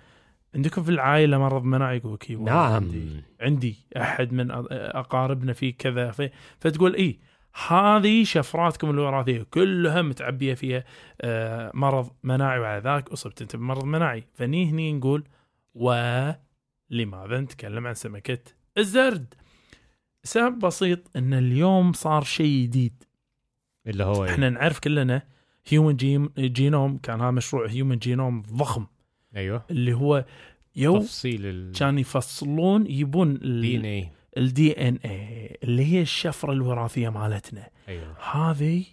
عندكم 0.56 0.84
في 0.84 0.92
العائلة 0.92 1.38
مرض 1.38 1.64
مناعي 1.64 1.98
يقول 1.98 2.18
والله 2.30 2.46
نعم. 2.46 2.74
عندي, 2.74 3.24
عندي. 3.42 3.76
أحد 3.98 4.34
من 4.34 4.52
أقاربنا 4.72 5.54
في 5.54 5.72
كذا. 5.72 6.12
في 6.12 6.30
فتقول 6.60 6.96
اي 6.96 7.20
هذه 7.68 8.24
شفراتكم 8.24 8.90
الوراثيه 8.90 9.44
كلها 9.44 10.02
متعبية 10.02 10.54
فيها 10.54 10.84
آه، 11.22 11.72
مرض 11.74 12.12
مناعي. 12.24 12.60
وعلى 12.60 12.82
ذاك 12.82 13.10
أصبت 13.10 13.42
أنت 13.42 13.56
بمرض 13.56 13.84
مناعي. 13.84 14.24
فني 14.34 14.70
هني 14.70 14.94
نقول 14.94 15.24
ولماذا 15.74 17.40
نتكلم 17.40 17.88
عن 17.88 17.94
سمكة 17.94 18.40
الزرد؟ 18.78 19.34
سبب 20.24 20.60
بسيط 20.60 21.18
إن 21.18 21.34
اليوم 21.34 21.94
صار 21.94 22.24
شيء 22.24 22.64
جديد. 22.64 23.04
اللي 23.88 24.04
هو 24.04 24.26
إيه؟ 24.26 24.32
إحنا 24.32 24.50
نعرف 24.50 24.80
كلنا 24.80 25.22
human 25.68 25.96
genome 26.38 26.98
كان 26.98 27.22
هذا 27.22 27.32
مشروع 27.32 27.68
human 27.68 27.98
genome 27.98 28.42
ضخم. 28.42 28.86
أيوه. 29.36 29.64
اللي 29.72 29.94
هو 29.94 30.26
يو 30.76 30.98
تفصيل 30.98 31.46
ال 31.46 31.72
كان 31.72 32.00
يفصلون 32.00 32.86
يبون 32.88 33.40
DNA 33.40 33.86
ال 33.86 34.10
DNA 34.38 35.58
اللي 35.64 35.86
هي 35.86 36.02
الشفرة 36.02 36.54
الوراثية 36.54 37.10
مالتنا. 37.10 37.70
أيوه. 37.90 38.16
هذه 38.34 38.86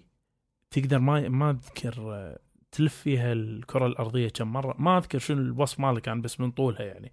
تقدر 0.71 0.99
ما 0.99 1.29
ما 1.29 1.51
أذكر 1.51 2.37
تلف 2.73 2.95
فيها 2.95 3.33
الكرة 3.33 3.87
الأرضية 3.87 4.29
كم 4.29 4.53
مرة 4.53 4.75
ما 4.79 4.99
أذكر 4.99 5.19
شنو 5.19 5.39
الوصف 5.39 5.81
ماله 5.81 6.01
كان 6.01 6.21
بس 6.21 6.41
من 6.41 6.51
طولها 6.51 6.83
يعني. 6.83 7.13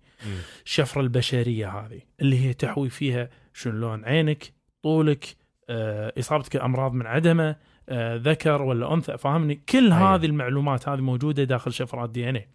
الشفرة 0.66 1.02
البشرية 1.02 1.70
هذه 1.70 2.02
اللي 2.22 2.40
هي 2.40 2.54
تحوي 2.54 2.90
فيها 2.90 3.30
شنو 3.54 3.74
لون 3.74 4.06
عينك 4.06 4.54
طولك 4.84 5.36
آه، 5.70 6.14
إصابتك 6.20 6.56
امراض 6.56 6.94
من 6.94 7.06
عدمه 7.06 7.56
آه، 7.90 8.16
ذكر 8.16 8.62
ولا 8.62 8.94
أنثى 8.94 9.18
فاهمني؟ 9.18 9.56
كل 9.56 9.92
أيوة. 9.92 10.16
هذه 10.16 10.26
المعلومات 10.26 10.90
هذه 10.90 11.02
موجودة 11.02 11.44
داخل 11.44 11.74
شفرات 11.74 12.10
دي 12.10 12.30
إن 12.30 12.36
اي 12.36 12.48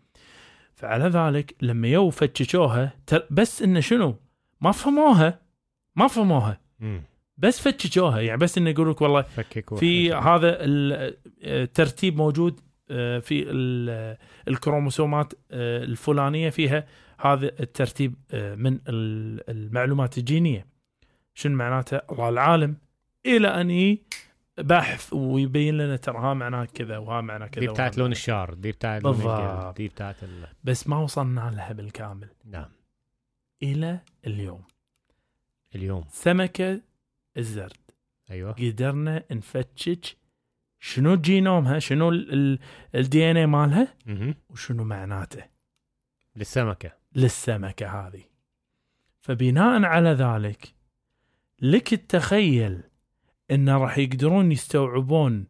فعلى 0.83 1.05
ذلك 1.05 1.55
لما 1.63 1.89
يو 1.89 2.11
فتشوها 2.11 2.93
بس 3.31 3.63
إنه 3.63 3.81
شنو؟ 3.81 4.17
ما 4.61 4.73
فهموها. 4.73 5.41
ما 5.97 6.07
فهموها. 6.09 6.61
بس 7.39 7.61
فتشوها. 7.61 8.21
يعني 8.21 8.39
بس 8.39 8.59
إنه 8.59 8.71
يقول 8.71 8.91
لك 8.91 9.01
والله 9.01 9.23
في. 9.79 10.13
هذا 10.13 10.65
ال- 10.65 11.17
الترتيب 11.43 12.17
موجود 12.17 12.61
آه، 12.91 13.19
في 13.19 13.45
ال- 13.51 14.17
الكروموسومات 14.49 15.33
آه، 15.51 15.85
الفلانية 15.85 16.51
فيها 16.51 16.87
هذا 17.21 17.47
الترتيب 17.61 18.15
آه، 18.33 18.55
من 18.55 18.75
ال- 18.89 19.51
المعلومات 19.51 20.19
الجينية. 20.19 20.67
شنو 21.35 21.57
معناته؟ 21.57 22.01
الله 22.13 22.29
العالم 22.29 22.77
إلى 23.27 23.49
أن 23.49 23.71
بحث 24.59 25.13
ويبين 25.13 25.79
لنا 25.79 25.97
ترى 25.97 26.19
ها 26.19 26.35
معناه 26.35 26.65
كذا 26.65 26.99
وها 26.99 27.21
معناه 27.21 27.47
كذا 27.47 27.61
دي 27.61 27.73
بتاعت 27.73 27.99
لون 27.99 28.13
الشعر 28.13 28.55
دي 28.55 28.73
بتاعت 28.73 29.03
بالضبط. 29.03 29.77
دي 29.77 29.89
بتاعت 29.89 30.23
ال... 30.25 30.47
بس 30.65 30.89
ما 30.89 30.99
وصلنا 30.99 31.51
لها 31.55 31.73
بالكامل. 31.73 32.29
نعم. 32.45 32.71
إلى 33.63 34.01
اليوم. 34.27 34.65
اليوم. 35.75 36.05
سمكه 36.09 36.81
الزرد. 37.37 37.77
أيوه. 38.31 38.53
قدرنا 38.53 39.25
نفتش 39.31 40.17
شنو 40.81 41.17
جينومها 41.17 41.79
شنو 41.79 42.11
الدي 42.95 43.31
إن 43.31 43.37
اي 43.37 43.47
مالها. 43.47 43.95
وشنو 44.51 44.85
معناته؟ 44.85 45.45
للسمكة. 46.37 46.93
للسمكة 47.15 48.07
هذه. 48.07 48.23
فبناء 49.21 49.85
على 49.85 50.11
ذلك 50.11 50.75
لك 51.61 51.95
تتخيل 51.95 52.83
إن 53.53 53.69
راح 53.69 53.99
يقدرون 53.99 54.53
يستوعبون 54.53 55.47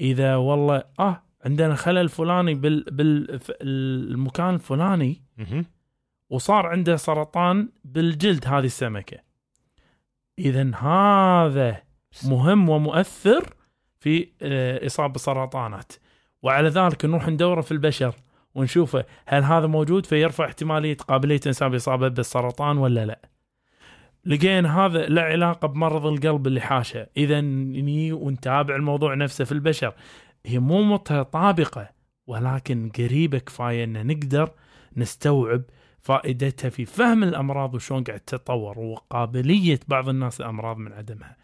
إذا 0.00 0.36
والله 0.36 0.82
آه 1.00 1.22
عندنا 1.44 1.74
خلل 1.74 2.08
فلاني 2.08 2.54
بال 2.54 2.84
بالمكان 2.90 4.54
الفلاني 4.54 5.22
مهم. 5.38 5.64
وصار 6.30 6.66
عنده 6.66 6.96
سرطان 6.96 7.68
بالجلد 7.84 8.46
هذه 8.46 8.64
السمكة. 8.64 9.18
اذا 10.38 10.74
هذا 10.74 11.82
مهم 12.24 12.68
ومؤثر 12.68 13.54
في 14.00 14.28
آه، 14.42 14.86
إصابة 14.86 15.12
بسرطانات 15.12 15.92
وعلى 16.42 16.68
ذلك 16.68 17.04
نروح 17.04 17.28
ندوره 17.28 17.60
في 17.60 17.72
البشر 17.72 18.14
ونشوفه 18.54 19.04
هل 19.26 19.42
هذا 19.42 19.66
موجود 19.66 20.06
فيرفع 20.06 20.44
احتمالية 20.44 20.96
قابلية 20.96 21.40
الانسان 21.42 21.68
بإصابة 21.68 22.08
بالسرطان 22.08 22.78
ولا 22.78 23.06
لا. 23.06 23.33
لقينا 24.26 24.86
هذا 24.86 25.06
له 25.06 25.22
علاقة 25.22 25.68
بمرض 25.68 26.06
القلب 26.06 26.46
اللي 26.46 26.60
حاشه 26.60 27.06
إذا 27.16 27.40
نجي 27.40 28.12
ونتابع 28.12 28.76
الموضوع 28.76 29.14
نفسه 29.14 29.44
في 29.44 29.52
البشر 29.52 29.94
هي 30.46 30.58
مو 30.58 30.82
متطابقة 30.82 31.90
ولكن 32.26 32.90
قريبة 32.98 33.38
كفاية 33.38 33.84
إن 33.84 34.06
نقدر 34.06 34.50
نستوعب 34.96 35.62
فائدتها 36.00 36.68
في 36.68 36.84
فهم 36.84 37.22
الأمراض 37.22 37.74
وشلون 37.74 38.04
قاعد 38.04 38.20
تتطور 38.20 38.78
وقابلية 38.78 39.80
بعض 39.88 40.08
الناس 40.08 40.40
الأمراض 40.40 40.76
من 40.76 40.92
عدمها. 40.92 41.36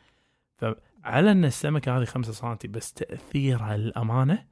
فعلى 0.56 1.30
أن 1.30 1.44
السمكة 1.44 1.98
هذه 1.98 2.04
5 2.04 2.32
سم 2.32 2.56
بس 2.70 2.92
تأثيرها 2.92 3.76
للأمانة 3.76 4.44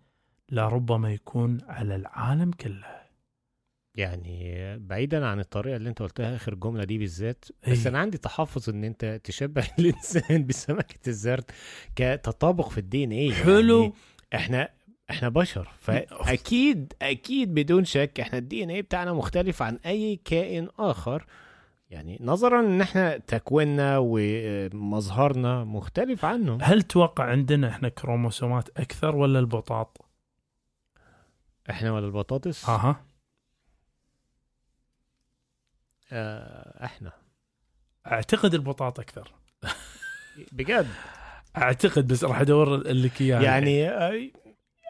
لربما 0.50 1.12
يكون 1.12 1.58
على 1.68 1.96
العالم 1.96 2.50
كله. 2.50 2.97
يعني 3.98 4.78
بعيدا 4.78 5.26
عن 5.26 5.40
الطريقة 5.40 5.76
اللي 5.76 5.88
أنت 5.88 6.02
قلتها 6.02 6.36
آخر 6.36 6.54
جملة 6.54 6.84
دي 6.84 6.98
بالذات. 6.98 7.44
بس 7.68 7.78
إيه. 7.82 7.88
أنا 7.88 7.98
عندي 7.98 8.18
تحفظ 8.18 8.70
إن 8.70 8.84
أنت 8.84 9.20
تشبه 9.24 9.68
الإنسان 9.78 10.46
بسمكة 10.46 11.08
الزرد 11.08 11.44
كتطابق 11.96 12.68
في 12.68 12.78
ال 12.78 13.04
DNA. 13.04 13.32
حلو. 13.32 13.92
إحنا 14.34 14.68
إحنا 15.10 15.28
بشر. 15.28 15.68
فأكيد 15.78 16.92
أكيد 17.02 17.54
بدون 17.54 17.84
شك 17.84 18.20
إحنا 18.20 18.38
ال 18.38 18.64
DNA 18.64 18.82
بتاعنا 18.82 19.12
مختلف 19.12 19.62
عن 19.62 19.78
أي 19.86 20.20
كائن 20.24 20.68
آخر. 20.78 21.26
يعني 21.90 22.18
نظرا 22.20 22.60
إن 22.60 22.80
إحنا 22.80 23.18
تكويننا 23.18 23.98
ومظهرنا 24.00 25.64
مختلف 25.64 26.24
عنه. 26.24 26.58
هل 26.62 26.82
توقع 26.82 27.24
عندنا 27.24 27.68
إحنا 27.68 27.88
كروموسومات 27.88 28.68
أكثر 28.76 29.16
ولا 29.16 29.38
البطاط؟ 29.38 30.04
إحنا 31.70 31.92
ولا 31.92 32.06
البطاطس؟ 32.06 32.68
أها 32.68 32.88
آه 32.90 33.08
إحنا 36.84 37.12
اعتقد 38.06 38.54
البطاط 38.54 39.00
أكثر. 39.00 39.32
بجد 40.52 40.86
اعتقد 41.56 42.06
بس 42.06 42.24
راح 42.24 42.40
ادور 42.40 42.76
لك 42.76 43.20
إياها 43.20 43.42
يعني 43.42 43.88
آه، 43.88 44.30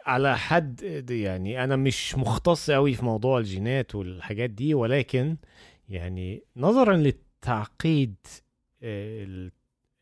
على 0.05 0.37
حد 0.37 1.05
يعني 1.11 1.63
أنا 1.63 1.75
مش 1.75 2.15
مختص 2.15 2.71
قوي 2.71 2.93
في 2.93 3.05
موضوع 3.05 3.37
الجينات 3.39 3.95
والحاجات 3.95 4.49
دي 4.49 4.73
ولكن 4.73 5.37
يعني 5.89 6.43
نظرا 6.55 6.95
للتعقيد 6.95 8.15
آه، 8.83 9.23
ال- 9.23 9.51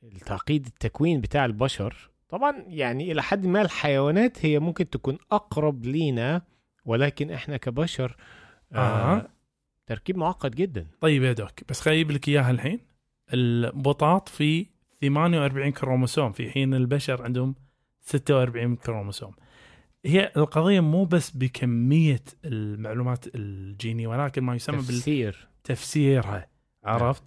التعقيد 0.03 0.65
التكوين 0.65 1.21
بتاع 1.21 1.45
البشر 1.45 2.09
طبعا 2.29 2.63
يعني 2.67 3.11
إلى 3.11 3.23
حد 3.23 3.45
ما 3.45 3.61
الحيوانات 3.61 4.45
هي 4.45 4.59
ممكن 4.59 4.89
تكون 4.89 5.17
أقرب 5.31 5.85
لينا 5.85 6.41
ولكن 6.85 7.31
إحنا 7.31 7.57
كبشر 7.57 8.15
آه 8.73 8.77
أها. 8.77 9.27
تركيب 9.87 10.17
معقد 10.17 10.51
جدا. 10.51 10.87
طيب 11.01 11.23
يا 11.23 11.33
doc 11.33 11.51
بس 11.69 11.81
خليني 11.81 12.01
أجيب 12.01 12.11
لك 12.11 12.27
إياها 12.27 12.51
الحين. 12.51 12.79
البطاط 13.33 14.29
في 14.29 14.65
48 15.01 15.71
كروموسوم 15.71 16.31
في 16.31 16.49
حين 16.49 16.73
البشر 16.73 17.23
عندهم 17.23 17.55
46 18.01 18.75
كروموسوم. 18.75 19.31
هي 20.05 20.31
القضية 20.37 20.79
مو 20.79 21.05
بس 21.05 21.31
بكمية 21.31 22.23
المعلومات 22.45 23.25
الجينية 23.35 24.07
ولكن 24.07 24.43
ما 24.43 24.55
يسمى 24.55 24.77
تفسير. 24.77 25.47
بالتفسيرها 25.63 26.47
عرفت؟ 26.83 27.23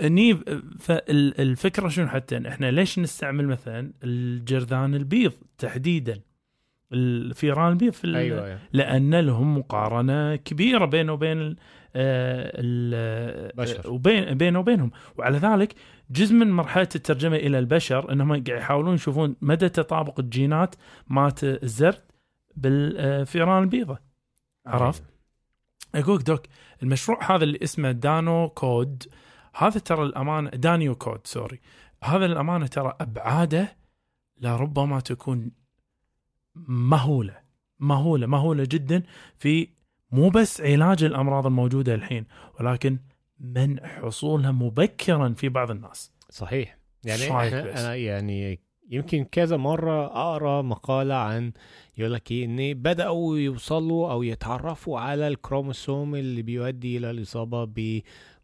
اني 0.00 0.34
فالفكرة 0.78 1.88
شنو 1.88 2.08
حتى؟ 2.08 2.48
إحنا 2.48 2.70
ليش 2.70 2.98
نستعمل 2.98 3.46
مثلا 3.46 3.92
الجرذان 4.04 4.94
البيض 4.94 5.32
تحديدا؟ 5.58 6.20
الفيران 6.92 7.72
البيض 7.72 7.92
في 7.92 8.16
أيوه 8.16 8.46
أيوة. 8.46 8.58
لأن 8.72 9.14
لهم 9.14 9.58
مقارنة 9.58 10.36
كبيرة 10.36 10.84
بينه 10.84 11.12
وبين 11.12 11.56
آه، 11.96 12.52
ال- 12.54 13.52
بشر. 13.56 13.90
وبين 13.90 14.34
بينه 14.34 14.58
وبينهم. 14.58 14.90
وعلى 15.18 15.38
ذلك 15.38 15.74
جزء 16.10 16.34
من 16.34 16.50
مرحلة 16.52 16.88
الترجمة 16.94 17.36
إلى 17.36 17.58
البشر 17.58 18.12
إنهم 18.12 18.28
قاعد 18.30 18.48
يحاولون 18.48 18.94
يشوفون 18.94 19.36
مدى 19.40 19.68
تطابق 19.68 20.20
الجينات 20.20 20.74
مالت 21.08 21.44
الزرد 21.44 22.02
بالفيران 22.56 23.62
البيضة 23.62 23.98
عرفت؟ 24.66 25.02
أقول 25.94 26.18
doc 26.18 26.42
المشروع 26.82 27.34
هذا 27.36 27.44
اللي 27.44 27.58
اسمه 27.62 27.92
Danio 27.92 28.48
Code 28.48 29.02
هذا 29.54 29.78
ترى 29.78 30.02
الامانه 30.02 30.50
Danio 30.50 30.94
Code 30.94 31.20
sorry. 31.26 31.60
هذا 32.04 32.26
الأمانة 32.26 32.66
ترى 32.66 32.96
أبعاده 33.00 33.76
لربما 34.40 35.00
تكون 35.00 35.50
مهولة. 36.68 37.38
مهولة 37.80 38.26
مهولة 38.26 38.66
جدا 38.70 39.02
في 39.36 39.68
مو 40.12 40.28
بس 40.28 40.60
علاج 40.60 41.04
الأمراض 41.04 41.46
الموجودة 41.46 41.94
الحين 41.94 42.26
ولكن 42.60 42.98
منع 43.40 43.86
حصولها 43.86 44.50
مبكرا 44.50 45.34
في 45.36 45.48
بعض 45.48 45.70
الناس. 45.70 46.12
صحيح. 46.30 46.78
يعني؟ 47.04 47.24
أنا 47.80 47.94
يعني 47.94 48.60
يمكن 48.90 49.24
كذا 49.24 49.56
مرة 49.56 50.06
أقرأ 50.06 50.62
مقالة 50.62 51.14
عن 51.14 51.52
يقول 51.98 52.12
لك 52.12 52.30
إيه 52.30 52.44
ان 52.44 52.74
بدأوا 52.74 53.38
يوصلوا 53.38 54.12
أو 54.12 54.22
يتعرفوا 54.22 55.00
على 55.00 55.28
الكروموسوم 55.28 56.14
اللي 56.14 56.42
بيؤدي 56.42 56.96
إلى 56.96 57.10
الإصابة 57.10 57.64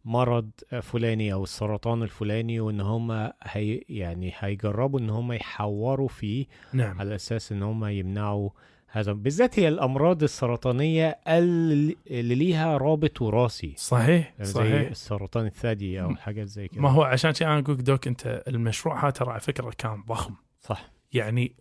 مرض 0.05 0.49
فلاني 0.81 1.33
أو 1.33 1.43
السرطان 1.43 2.03
الفلاني 2.03 2.59
وإن 2.59 2.81
هم 2.81 3.31
هي 3.43 3.81
يعني 3.89 4.33
هيجربوا 4.39 4.99
إن 4.99 5.09
هم 5.09 5.33
يحوروا 5.33 6.07
فيه 6.07 6.45
نعم. 6.73 6.99
على 6.99 7.15
أساس 7.15 7.51
إن 7.51 7.63
هم 7.63 7.85
يمنعوا 7.85 8.49
هذا 8.89 9.11
بالذات 9.13 9.59
هي 9.59 9.67
الأمراض 9.67 10.23
السرطانية 10.23 11.19
اللي 11.27 11.95
ليها 12.35 12.77
رابط 12.77 13.21
وراثي. 13.21 13.73
صحيح 13.77 14.25
يعني 14.31 14.45
زي 14.45 14.53
صحيح. 14.53 14.89
السرطان 14.89 15.45
الثدي 15.45 16.01
أو 16.01 16.15
حاجات 16.15 16.47
زي 16.47 16.67
كده 16.67 16.81
ما 16.81 16.89
هو 16.89 17.03
عشان 17.03 17.31
كذا 17.31 17.47
أنا 17.47 17.59
أقول 17.59 17.77
دوك 17.77 18.07
أنت 18.07 18.43
المشروع 18.47 19.03
هذا 19.03 19.09
ترى 19.09 19.31
على 19.31 19.39
فكرة 19.39 19.69
كان 19.77 20.03
ضخم. 20.07 20.33
صح. 20.61 20.91
يعني 21.13 21.55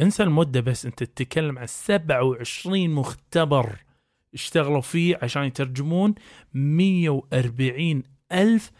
انسى 0.00 0.22
المده 0.22 0.60
بس 0.60 0.86
أنت 0.86 1.02
تتكلم 1.04 1.58
عن 1.58 1.66
27 1.66 2.90
مختبر 2.90 3.72
اشتغلوا 4.34 4.80
فيه 4.80 5.18
عشان 5.22 5.42
يترجمون 5.44 6.14
140 6.54 8.02
ألف 8.32 8.70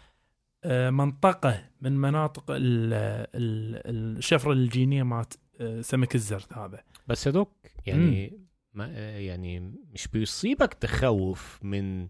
آه، 0.64 0.90
منطقة 0.90 1.64
من 1.81 1.96
مناطق 2.01 2.44
ال- 2.51 2.92
ال- 3.35 4.16
الشفرة 4.18 4.53
الجينية 4.53 5.03
مات 5.03 5.35
آه، 5.61 5.81
سمك 5.81 6.14
الزرد 6.14 6.46
هذا. 6.57 6.83
بس 7.06 7.26
يا 7.26 7.32
دوك 7.32 7.52
يعني 7.86 8.38
ما 8.74 8.86
يعني 9.18 9.60
مش 9.92 10.08
بيصيبك 10.08 10.74
تخوف 10.74 11.58
من 11.62 12.08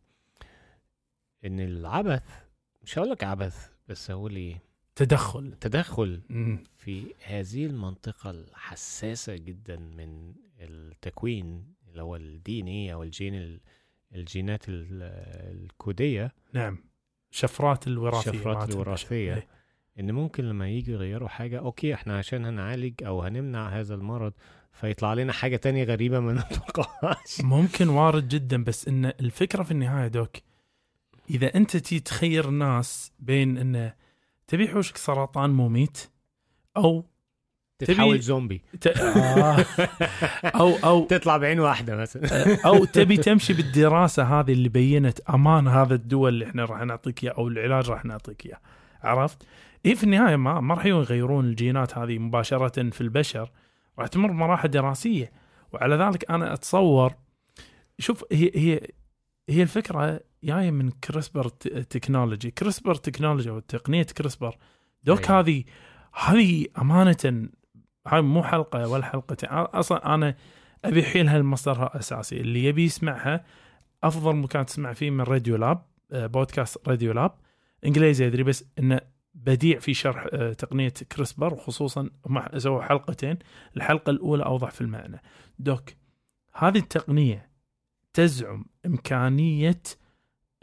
إن 1.44 1.61
العبث 1.61 2.22
مش 2.82 2.98
هقول 2.98 3.11
لك 3.11 3.24
عبث 3.24 3.70
بس 3.88 4.11
هقول 4.11 4.37
إيه؟ 4.37 4.62
تدخل. 4.96 5.52
تدخل 5.61 6.22
مم. 6.28 6.64
في 6.76 7.14
هذه 7.24 7.66
المنطقة 7.66 8.30
الحساسة 8.30 9.37
جدا 9.37 9.76
من 9.76 10.35
التكوين 10.61 11.74
اللي 11.88 12.02
هو 12.02 12.16
ال 12.16 12.61
DNA 12.61 12.92
أو 12.92 13.02
الجين 13.02 13.35
ال- 13.35 13.61
الجينات 14.14 14.68
ال- 14.68 15.02
الكودية. 15.62 16.32
نعم. 16.52 16.78
شفرات 17.30 17.87
الوراثية 17.87 18.30
مالت 18.30 18.70
الوراثية. 18.74 19.48
إن 20.00 20.12
ممكن 20.12 20.44
لما 20.44 20.68
يجي 20.68 20.92
يغيروا 20.92 21.28
حاجة 21.28 21.59
أوكي 21.59 21.94
إحنا 21.94 22.18
عشان 22.18 22.44
هنعالج 22.44 23.04
أو 23.04 23.22
هنمنع 23.22 23.68
هذا 23.68 23.94
المرض 23.94 24.32
فيطلع 24.72 25.14
لنا 25.14 25.32
حاجة 25.32 25.56
تانية 25.56 25.85
غريبة 25.85 26.20
ما 26.20 26.32
نتوقعهاش 26.50 27.40
ممكن 27.40 27.88
وارد 27.88 28.28
جدا 28.28 28.64
بس 28.64 28.88
إن 28.88 29.04
الفكرة 29.04 29.62
في 29.62 29.70
النهاية 29.70 30.09
doc 30.09 30.37
إذا 31.30 31.54
أنت 31.54 31.76
تي 31.76 32.00
تخير 32.00 32.48
الناس 32.48 33.12
بين 33.18 33.59
انه 33.59 33.94
تبي 34.46 34.68
حوشك 34.68 34.96
سرطان 34.96 35.50
مميت 35.50 36.11
أو 36.76 37.04
تتحول 37.78 38.20
زومبي 38.20 38.62
ت... 38.80 38.87
آه. 38.87 39.64
أو 40.44 40.74
أو 40.85 41.04
تطلع 41.11 41.37
بعين 41.37 41.61
واحدة 41.61 41.96
مثلا 41.96 42.56
أو 42.66 42.85
تبي 42.85 43.16
تمشي 43.16 43.52
بالدراسة 43.52 44.22
هذه 44.22 44.52
اللي 44.52 44.68
بينت 44.68 45.20
أمان 45.20 45.68
هذا 45.68 45.94
الدوا 45.94 46.35
اللي 46.35 46.46
إحنا 46.46 46.64
راح 46.64 46.82
نعطيك 46.82 47.24
إياه 47.24 47.32
أو 47.32 47.48
العلاج 47.48 47.90
راح 47.90 48.04
نعطيك 48.04 48.46
إياه 48.46 48.61
عرفت؟ 49.02 49.46
اي 49.87 49.94
في 49.94 50.05
النهاية 50.05 50.37
ما 50.37 50.61
ما 50.61 50.75
راح 50.75 50.87
يغيرون 50.87 51.44
الجينات 51.44 51.99
هذه 51.99 52.18
مباشرة 52.18 52.90
في 52.90 53.01
البشر. 53.01 53.51
راح 53.99 54.07
تمر 54.07 54.31
بمراحل 54.31 54.68
دراسية. 54.68 55.33
وعلى 55.72 55.96
ذلك 55.96 56.31
أنا 56.31 56.53
أتصور 56.53 57.14
شوف 57.99 58.25
هي 58.33 58.51
هي 58.55 58.81
هي 59.49 59.62
الفكرة 59.62 60.20
جاية 60.44 60.70
من 60.70 60.90
CRISPR 60.90 61.49
technology. 61.49 62.51
CRISPR 62.51 62.94
technology 62.94 63.51
أو 63.51 63.59
تقنية 63.59 64.03
CRISPR. 64.03 64.57
دوك 65.05 65.31
أيوة. 65.31 65.40
هذه 65.40 65.64
هذه 66.14 66.66
أمانة 66.79 67.49
هاي 68.07 68.22
مو 68.22 68.42
حلقة 68.42 68.88
ولا 68.88 69.05
حلقتين. 69.05 69.49
أصلا 69.51 70.14
أنا 70.14 70.37
أبي 70.85 71.03
احيلها 71.03 71.38
لمصدرها 71.38 71.87
الاساسي 71.94 72.40
اللي 72.40 72.64
يبي 72.64 72.85
يسمعها 72.85 73.44
أفضل 74.05 74.37
مكان 74.37 74.66
تسمع 74.66 74.92
فيه 74.92 75.11
من 75.11 75.20
راديو 75.20 75.57
لاب 75.57 75.83
آه، 76.12 76.27
بودكاست 76.27 76.88
راديو 76.88 77.12
لاب. 77.12 77.33
إنجليزي 77.85 78.27
أدري 78.27 78.42
بس 78.42 78.64
إنه 78.79 79.01
بديع 79.37 79.79
في 79.79 79.94
شرح 79.94 80.27
آه، 80.33 80.53
تقنية 80.53 80.88
كريسبر 80.88 81.55
وخصوصا 81.55 82.11
سووا 82.57 82.83
حلقتين. 82.83 83.38
الحلقة 83.77 84.11
الأولى 84.11 84.44
أوضح 84.44 84.70
في 84.70 84.81
المعنى. 84.81 85.22
دوك 85.59 85.90
هذه 86.55 86.79
التقنية 86.79 87.51
تزعم 88.12 88.64
إمكانية 88.87 89.83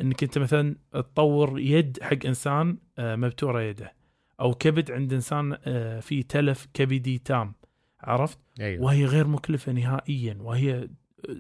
إنك 0.02 0.24
أنت 0.24 0.38
مثلا 0.38 0.76
تطور 0.92 1.60
يد 1.60 2.00
حق 2.02 2.26
إنسان 2.26 2.78
آه، 2.98 3.16
مبتورة 3.16 3.62
يده 3.62 3.94
أو 4.40 4.54
كبد 4.54 4.92
عند 4.92 5.14
إنسان 5.14 5.58
آه، 5.64 6.00
في 6.00 6.24
تلف 6.24 6.68
كبدي 6.74 7.18
تام. 7.18 7.54
عرفت؟ 8.00 8.40
أيوه. 8.60 8.84
وهي 8.84 9.06
غير 9.06 9.28
مكلفة 9.28 9.72
نهائيا 9.72 10.38
وهي 10.40 10.88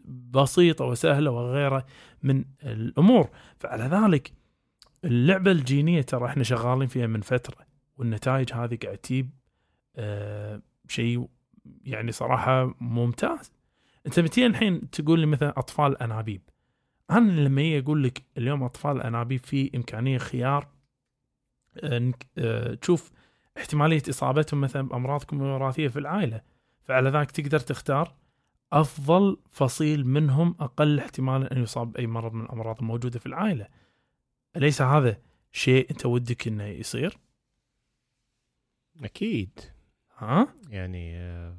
بسيطة 0.08 0.86
وسهلة 0.86 1.32
وغيرها 1.32 1.86
من 2.24 2.46
الأمور. 2.64 3.30
فعلى 3.58 3.84
ذلك 3.84 4.34
اللعبة 5.04 5.52
الجينية 5.52 6.02
ترى 6.02 6.26
إحنا 6.26 6.44
شغالين 6.44 6.88
فيها 6.88 7.08
من 7.08 7.22
فترة 7.22 7.66
والنتائج 7.98 8.54
هذه 8.54 8.78
قاعد 8.84 8.98
تجيب 8.98 9.30
آه 9.96 10.62
شيء 10.88 11.28
يعني 11.84 12.12
صراحة 12.12 12.76
ممتاز 12.80 13.52
أنت 14.06 14.20
بتي 14.20 14.46
الحين 14.46 14.90
تقول 14.90 15.20
لي 15.20 15.26
مثلا 15.26 15.60
أطفال 15.60 16.02
انابيب 16.02 16.42
أنا 17.12 17.32
لما 17.32 17.62
يجي 17.62 17.86
أقول 17.86 18.04
لك 18.04 18.24
اليوم 18.38 18.64
أطفال 18.64 19.02
انابيب 19.02 19.40
في 19.40 19.72
إمكانية 19.76 20.18
خيار 20.18 20.68
آه، 21.78 22.12
آه، 22.38 22.74
تشوف 22.74 23.12
احتمالية 23.58 24.02
إصابتهم 24.10 24.62
مثلا 24.62 24.82
بامراض 24.82 25.22
وراثيه 25.34 25.88
في 25.88 26.00
العائلة 26.00 26.42
فعلى 26.84 27.10
ذلك 27.10 27.32
تقدر 27.32 27.60
تختار 27.60 28.14
أفضل 28.74 29.38
فصيل 29.50 30.08
منهم 30.08 30.56
أقل 30.60 31.00
احتمالا 31.00 31.52
أن 31.52 31.64
يصاب 31.64 31.92
بأي 31.92 32.08
مرض 32.08 32.34
من 32.34 32.46
الأمراض 32.46 32.80
الموجودة 32.80 33.20
في 33.20 33.26
العائلة. 33.26 33.68
أليس 34.58 34.82
هذا 34.82 35.18
شيء 35.52 35.92
أنت 35.92 36.06
ودك 36.06 36.48
إنه 36.48 36.64
يصير؟ 36.64 37.18
أكيد 39.04 39.60
ها؟ 40.18 40.56
يعني 40.70 41.16
آه، 41.18 41.58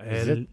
ال... 0.00 0.06
بالذات- 0.08 0.48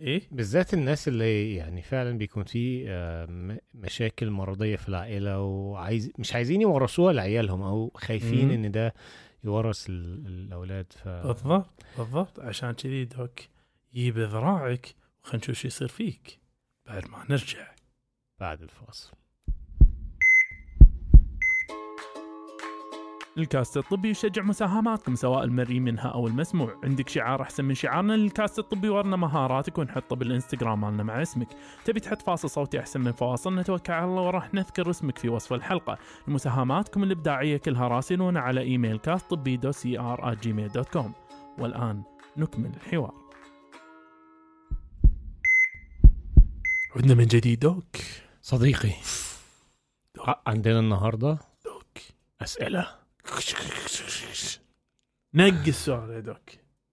إيه؟ 0.00 0.22
بالذات 0.30 0.74
الناس 0.74 1.08
اللي 1.08 1.54
يعني 1.54 1.82
فعلا 1.82 2.18
بيكون 2.18 2.44
في 2.44 2.84
آه، 2.88 3.58
مشاكل 3.74 4.30
مرضية 4.30 4.76
في 4.76 4.88
العائلة 4.88 5.40
وعايز 5.40 6.12
مش 6.18 6.34
عايزين 6.34 6.60
يورثوها 6.60 7.12
لعيالهم 7.12 7.62
أو 7.62 7.90
خايفين 7.94 8.44
مم. 8.48 8.52
إن 8.64 8.70
ده 8.70 8.94
يورث 9.44 9.86
ال- 9.90 10.26
الأولاد 10.26 10.92
ف 10.92 11.08
بالضبط 11.08 11.82
بالضبط 11.98 12.40
عشان 12.40 12.72
كذي 12.72 13.04
دوك 13.04 13.40
جيب 13.94 14.18
ذراعك 14.18 14.94
وخلينا 15.24 15.44
نشوف 15.44 15.56
شو 15.58 15.66
يصير 15.68 15.88
فيك 15.88 16.38
بعد 16.86 17.08
ما 17.08 17.24
نرجع. 17.30 17.74
بعد 18.40 18.62
الفاصل 18.62 19.12
الكاست 23.38 23.76
الطبي 23.76 24.10
يشجع 24.10 24.42
مساهماتكم 24.42 25.14
سواء 25.14 25.44
المرئي 25.44 25.80
منها 25.80 26.08
أو 26.08 26.26
المسموع، 26.26 26.80
عندك 26.84 27.08
شعار 27.08 27.42
أحسن 27.42 27.64
من 27.64 27.74
شعارنا 27.74 28.12
للكاست 28.12 28.58
الطبي 28.58 28.88
ورنا 28.88 29.16
مهاراتك 29.16 29.78
ونحطه 29.78 30.16
بالإنستغرام 30.16 30.80
مالنا 30.80 31.02
مع 31.02 31.22
اسمك، 31.22 31.48
تبي 31.84 32.00
تحط 32.00 32.22
فاصل 32.22 32.50
صوتي 32.50 32.80
أحسن 32.80 33.00
من 33.00 33.12
فواصل؟ 33.12 33.54
نتوكل 33.54 33.92
على 33.92 34.04
الله 34.04 34.22
وراح 34.22 34.54
نذكر 34.54 34.90
اسمك 34.90 35.18
في 35.18 35.28
وصف 35.28 35.52
الحلقة، 35.52 35.98
مساهماتكم 36.26 37.02
الإبداعية 37.02 37.56
كلها 37.56 37.88
راسلونا 37.88 38.40
على 38.40 38.60
إيميل 38.60 38.98
كاست 38.98 39.30
طبي 39.30 39.56
dot 39.56 39.72
C 39.72 39.98
R 39.98 40.34
Gmail 40.34 40.68
dot 40.68 40.88
com، 40.88 41.12
والآن 41.58 42.02
نكمل 42.36 42.70
الحوار. 42.76 43.14
عدنا 46.96 47.14
من 47.14 47.26
جديد 47.26 47.60
doc. 47.60 47.96
صديقي 48.42 48.92
عندنا 50.46 50.78
النهارده 50.78 51.38
دوك. 51.64 51.98
أسئلة. 52.42 53.01
نقي 55.34 55.68
السؤال 55.68 56.10
يا 56.10 56.20
دوك. 56.20 56.50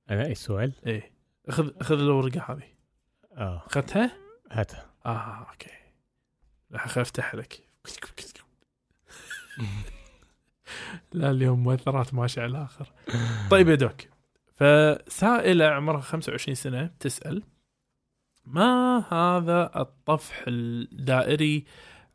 أنا 0.10 0.26
إيه 0.26 0.32
السؤال 0.32 0.74
إيه. 0.88 1.12
خذ 1.50 1.80
خذ 1.84 2.00
الورقة 2.00 2.54
هذه. 2.54 2.68
آه. 3.34 3.64
أخذتها؟ 3.68 4.12
هاتها. 4.52 4.90
آه 5.06 5.48
أوكي. 5.50 5.70
راح 6.72 6.98
أفتح 6.98 7.36
لك. 7.36 7.62
لا 11.14 11.32
اليوم 11.32 11.64
مؤثرات 11.64 12.14
ماشية 12.14 12.42
على 12.42 12.52
الآخر 12.52 12.92
طيب 13.52 13.70
يا 13.70 13.76
دوك. 13.76 14.02
فسائلة 14.56 15.66
عمرها 15.66 16.02
25 16.02 16.56
سنة 16.56 16.90
تسأل 17.00 17.44
ما 18.46 18.98
هذا 19.14 19.72
الطفح 19.82 20.44
الدائري 20.48 21.66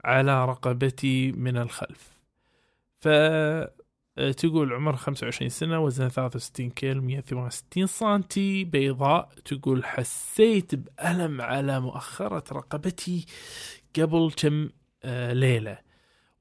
على 0.04 0.44
رقبتي 0.44 1.32
من 1.32 1.56
الخلف؟ 1.56 2.14
فتقول 4.16 4.72
عمرها 4.72 4.96
25 4.96 5.48
سنة 5.48 5.80
وزنها 5.80 6.08
63 6.08 6.70
كيلو 6.70 7.02
168 7.02 7.86
سنتي. 7.86 8.64
بيضاء 8.64 9.28
تقول 9.44 9.84
حسيت 9.84 10.74
بألم 10.74 11.40
على 11.40 11.80
مؤخرة 11.80 12.44
رقبتي 12.52 13.26
قبل 14.00 14.32
كم 14.36 14.68
آه، 15.04 15.32
ليلة. 15.32 15.78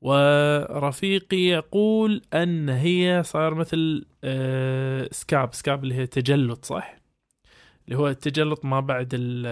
ورفيقي 0.02 1.38
يقول 1.38 2.22
أن 2.34 2.70
هي 2.70 3.24
صار 3.26 3.56
مثل 3.56 4.06
آه، 4.24 5.10
سكاب. 5.12 5.54
سكاب 5.54 5.84
اللي 5.84 5.96
هي 5.96 6.08
تجلط 6.08 6.66
صح؟ 6.66 6.96
اللي 7.86 7.98
هو 7.98 8.08
التجلط 8.08 8.66
ما 8.66 8.80
بعد 8.80 9.10
ال 9.14 9.46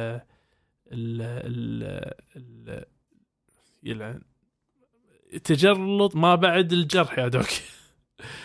ال 0.92 1.22
ال 1.22 2.14
ال 2.36 2.86
يلعن. 3.84 4.22
تجلط 5.44 6.16
ما 6.16 6.36
بعد 6.36 6.74
الجرح 6.74 7.20
يا 7.20 7.28
دوك 7.28 7.48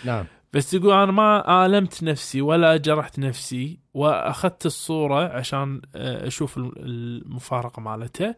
نعم. 0.05 0.27
بس 0.53 0.74
يقول 0.74 0.93
أنا 0.93 1.12
ما 1.12 1.66
آلمت 1.66 2.03
نفسي 2.03 2.41
ولا 2.41 2.77
جرحت 2.77 3.18
نفسي 3.18 3.81
وأخذت 3.95 4.66
الصورة 4.66 5.29
عشان 5.29 5.83
آه، 5.95 6.27
أشوف 6.27 6.57
الم- 6.57 6.72
المفارقة 6.77 7.81
مالته. 7.81 8.35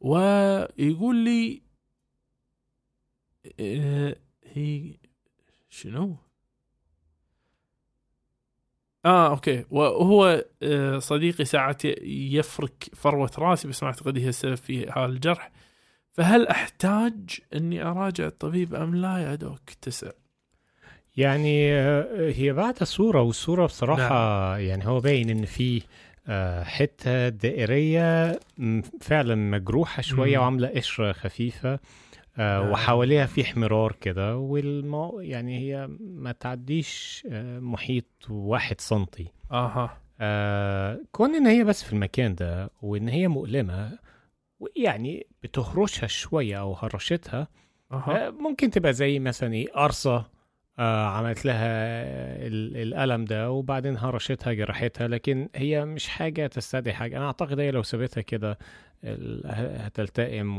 ويقول 0.00 1.16
لي 1.16 1.62
آه، 3.60 4.16
هي 4.44 4.94
شنو؟ 5.68 6.16
آه 9.04 9.30
أوكي. 9.30 9.64
وهو 9.70 10.44
آه، 10.62 10.98
صديقي 10.98 11.44
ساعات 11.44 11.84
يفرك 12.04 12.90
فروة 12.94 13.30
راسي 13.38 13.68
بس 13.68 13.82
ما 13.82 13.88
أعتقد 13.88 14.18
هي 14.18 14.28
السبب 14.28 14.54
في 14.54 14.86
هذا 14.90 15.04
الجرح 15.06 15.50
فهل 16.12 16.46
أحتاج 16.48 17.40
أني 17.54 17.82
أراجع 17.82 18.26
الطبيب 18.26 18.74
أم 18.74 18.94
لا 18.96 19.18
يا 19.18 19.34
دوك؟ 19.34 19.70
تسع 19.82 20.10
يعني 21.16 21.72
آه، 21.72 22.32
هي 22.32 22.52
بعد 22.52 22.74
الصورة 22.80 23.22
والصورة 23.22 23.66
بصراحة 23.66 24.58
يعني 24.58 24.86
هو 24.86 25.00
باين 25.00 25.30
إن 25.30 25.44
في 25.44 25.82
آه، 26.28 26.64
حتة 26.64 27.28
دائرية 27.28 28.40
فعلا 29.00 29.34
مجروحة 29.34 30.02
شوية 30.02 30.36
مم. 30.36 30.42
وعاملة 30.42 30.68
قشرة 30.68 31.12
خفيفة 31.12 31.72
آه، 32.38 32.58
آه. 32.58 32.70
وحواليها 32.70 33.26
في 33.26 33.42
احمرار 33.42 33.92
كده 34.00 34.36
والمو 34.36 35.20
يعني 35.20 35.58
هي 35.58 35.88
ما 36.00 36.32
تعديش 36.32 37.26
آه، 37.30 37.58
محيط 37.58 38.04
واحد 38.30 38.80
سنتي 38.80 39.26
أها 39.52 39.96
آه 40.20 41.00
كون 41.12 41.34
إن 41.34 41.46
هي 41.46 41.64
بس 41.64 41.84
في 41.84 41.92
المكان 41.92 42.34
ده 42.34 42.70
وإن 42.82 43.08
هي 43.08 43.28
مؤلمة 43.28 43.98
ويعني 44.60 45.26
بتهرشها 45.42 46.06
شوية 46.06 46.60
أو 46.60 46.74
هرشتها 46.74 47.48
آه، 47.92 48.30
ممكن 48.30 48.70
تبقى 48.70 48.92
زي 48.92 49.18
مثلا 49.18 49.54
إيه 49.54 49.72
قرصة 49.72 50.16
آه 50.16 50.30
عملت 50.84 51.44
لها 51.44 51.66
ال- 52.46 52.76
الألم 52.76 53.24
ده 53.24 53.50
وبعدين 53.50 53.96
هرشتها 53.96 54.52
جرحتها 54.52 55.08
لكن 55.08 55.48
هي 55.54 55.84
مش 55.84 56.08
حاجة 56.08 56.46
تستدعي 56.46 56.94
حاجة 56.94 57.16
أنا 57.16 57.26
أعتقد 57.26 57.60
هي 57.60 57.70
لو 57.70 57.82
سابتها 57.82 58.20
كده 58.20 58.58
هتلتئم 59.46 60.58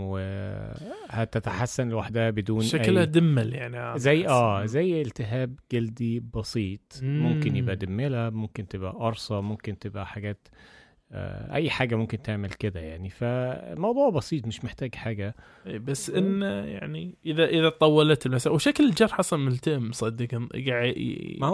وهتتحسن 1.10 1.90
لوحدها 1.90 2.30
بدون 2.30 2.62
شكلها 2.62 3.02
أي 3.02 3.06
دمل 3.08 3.54
يعني 3.54 4.00
زي. 4.00 4.28
آه 4.28 4.66
زي 4.66 5.02
التهاب 5.02 5.60
جلدي 5.72 6.20
بسيط 6.36 7.00
ممكن 7.02 7.56
يبقى 7.56 7.76
مم. 7.76 7.80
دملة 7.80 8.30
ممكن 8.30 8.68
تبقى 8.68 8.92
قرصة 8.92 9.42
ممكن 9.42 9.80
تبقى 9.80 10.08
حاجات 10.08 10.48
آه 10.48 10.81
أي 11.14 11.70
حاجة 11.70 11.96
ممكن 11.96 12.22
تعمل 12.22 12.50
كده 12.50 12.80
يعني 12.80 13.10
فالموضوع 13.10 14.10
بسيط 14.10 14.48
مش 14.48 14.64
محتاج 14.64 14.96
حاجة 14.96 15.36
إيه، 15.68 15.78
بس 15.80 16.10
إن 16.10 16.42
يعني 16.42 17.16
إذا 17.26 17.46
إذا 17.46 17.70
طولت 17.70 18.26
المسألة 18.26 18.56
وشكل 18.56 18.86
الجرح 18.86 19.20
أصلا 19.20 19.40
ملتئم 19.40 19.92
صدق 19.92 20.48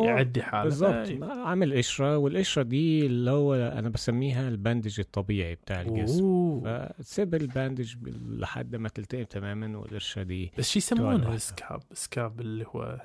يعدي 0.06 0.44
حالة 0.44 0.64
بالظبط 0.64 1.08
إيه. 1.08 1.24
عامل 1.24 1.74
قشرة 1.78 2.18
والقشرة 2.18 2.64
دي 2.64 3.06
اللي 3.06 3.32
هو 3.32 3.56
أنا 3.56 3.90
بسميها 3.90 4.48
ال 4.48 4.54
bandage 4.54 5.00
الطبيعي 5.00 5.56
بتاع 5.56 5.82
الجسم. 5.82 6.62
فسيب 7.00 7.36
ال 7.36 7.43
bandage 7.43 7.96
لحد 8.28 8.76
ما 8.76 8.90
تلتئم 8.90 9.24
تماما 9.24 9.78
والقشرة 9.78 10.24
دي 10.24 10.52
بس 10.58 10.72
شو 10.72 10.78
يسمونه. 10.78 11.38
scab 11.38 11.82
scab 11.94 12.42
اللي 12.42 12.66
هو 12.68 13.02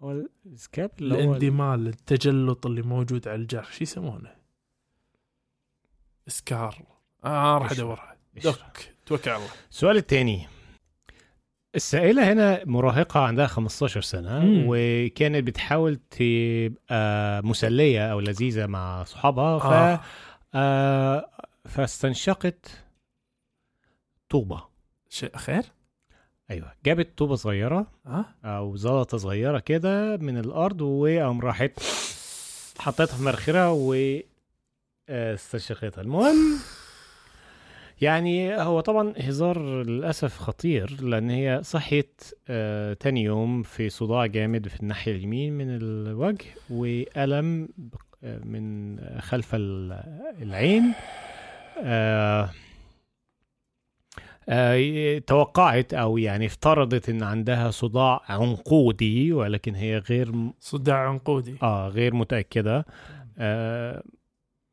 هو 0.00 0.24
ال 0.46 0.55
scab 0.55 0.90
اللي 1.00 1.14
هو 1.14 1.18
الاندمال 1.18 1.86
التجلط 1.86 2.66
اللي 2.66 2.82
موجود 2.82 3.28
على 3.28 3.42
الجرح 3.42 3.72
شو 3.72 3.82
يسمونه؟ 3.82 4.39
سكار 6.28 6.82
آه 7.24 7.58
راح. 7.58 7.72
ادورها. 7.72 8.16
دوك 8.44 8.56
توكل 9.06 9.30
على 9.30 9.38
الله 9.38 9.50
السؤال 9.70 9.96
الثاني 9.96 10.46
السائلة 11.74 12.32
هنا 12.32 12.64
مراهقة 12.64 13.20
عندها 13.20 13.46
15 13.46 14.00
سنة 14.00 14.38
مم. 14.40 14.64
وكانت 14.68 15.46
بتحاول 15.46 15.96
تبقى 15.96 17.42
مسلية 17.42 18.12
أو 18.12 18.20
لذيذة 18.20 18.66
مع 18.66 19.04
صحابها 19.04 19.58
ف... 19.58 19.64
آه. 19.66 20.00
آه 20.54 21.30
فاستنشقت 21.68 22.84
طوبة 24.28 24.62
شيء 25.08 25.36
خير؟ 25.36 25.62
أيوة 26.50 26.72
جابت 26.84 27.18
طوبة 27.18 27.34
صغيرة 27.34 27.86
آه 28.06 28.24
أو 28.44 28.76
زلطة 28.76 29.18
صغيرة 29.18 29.58
كده 29.58 30.16
من 30.16 30.38
الأرض 30.38 30.80
وقام 30.80 31.40
راحت 31.40 31.72
حطيتها 32.78 33.16
في 33.16 33.22
مناخيرها 33.22 33.68
و 35.10 35.34
استنشقتها 35.34 36.02
المهم 36.02 36.36
يعني 38.00 38.56
هو 38.56 38.80
طبعا 38.80 39.12
هزار 39.18 39.82
للأسف 39.82 40.38
خطير 40.38 41.02
لأن 41.02 41.30
هي 41.30 41.60
صحيت 41.64 42.22
آه 42.48 42.92
تاني 42.92 43.22
يوم 43.22 43.62
في 43.62 43.88
صداع 43.88 44.26
جامد 44.26 44.68
في 44.68 44.80
الناحية 44.80 45.12
اليمين 45.16 45.52
من 45.52 45.76
الوجه 45.76 46.44
وألم 46.70 47.68
ب- 47.78 47.94
آه، 48.24 48.40
من 48.44 48.96
خلف 49.20 49.54
ال- 49.54 50.02
العين. 50.42 50.92
آه 51.84 52.50
آه 54.48 55.18
توقعت 55.18 55.94
أو 55.94 56.18
يعني 56.18 56.46
افترضت 56.46 57.08
إن 57.08 57.22
عندها 57.22 57.70
صداع 57.70 58.20
عنقودي 58.28 59.32
ولكن 59.32 59.74
هي 59.74 59.98
غير 59.98 60.32
صداع 60.60 61.08
عنقودي. 61.08 61.54
آه 61.62 61.88
غير 61.88 62.14
متأكدة. 62.14 62.86
آه 63.38 64.02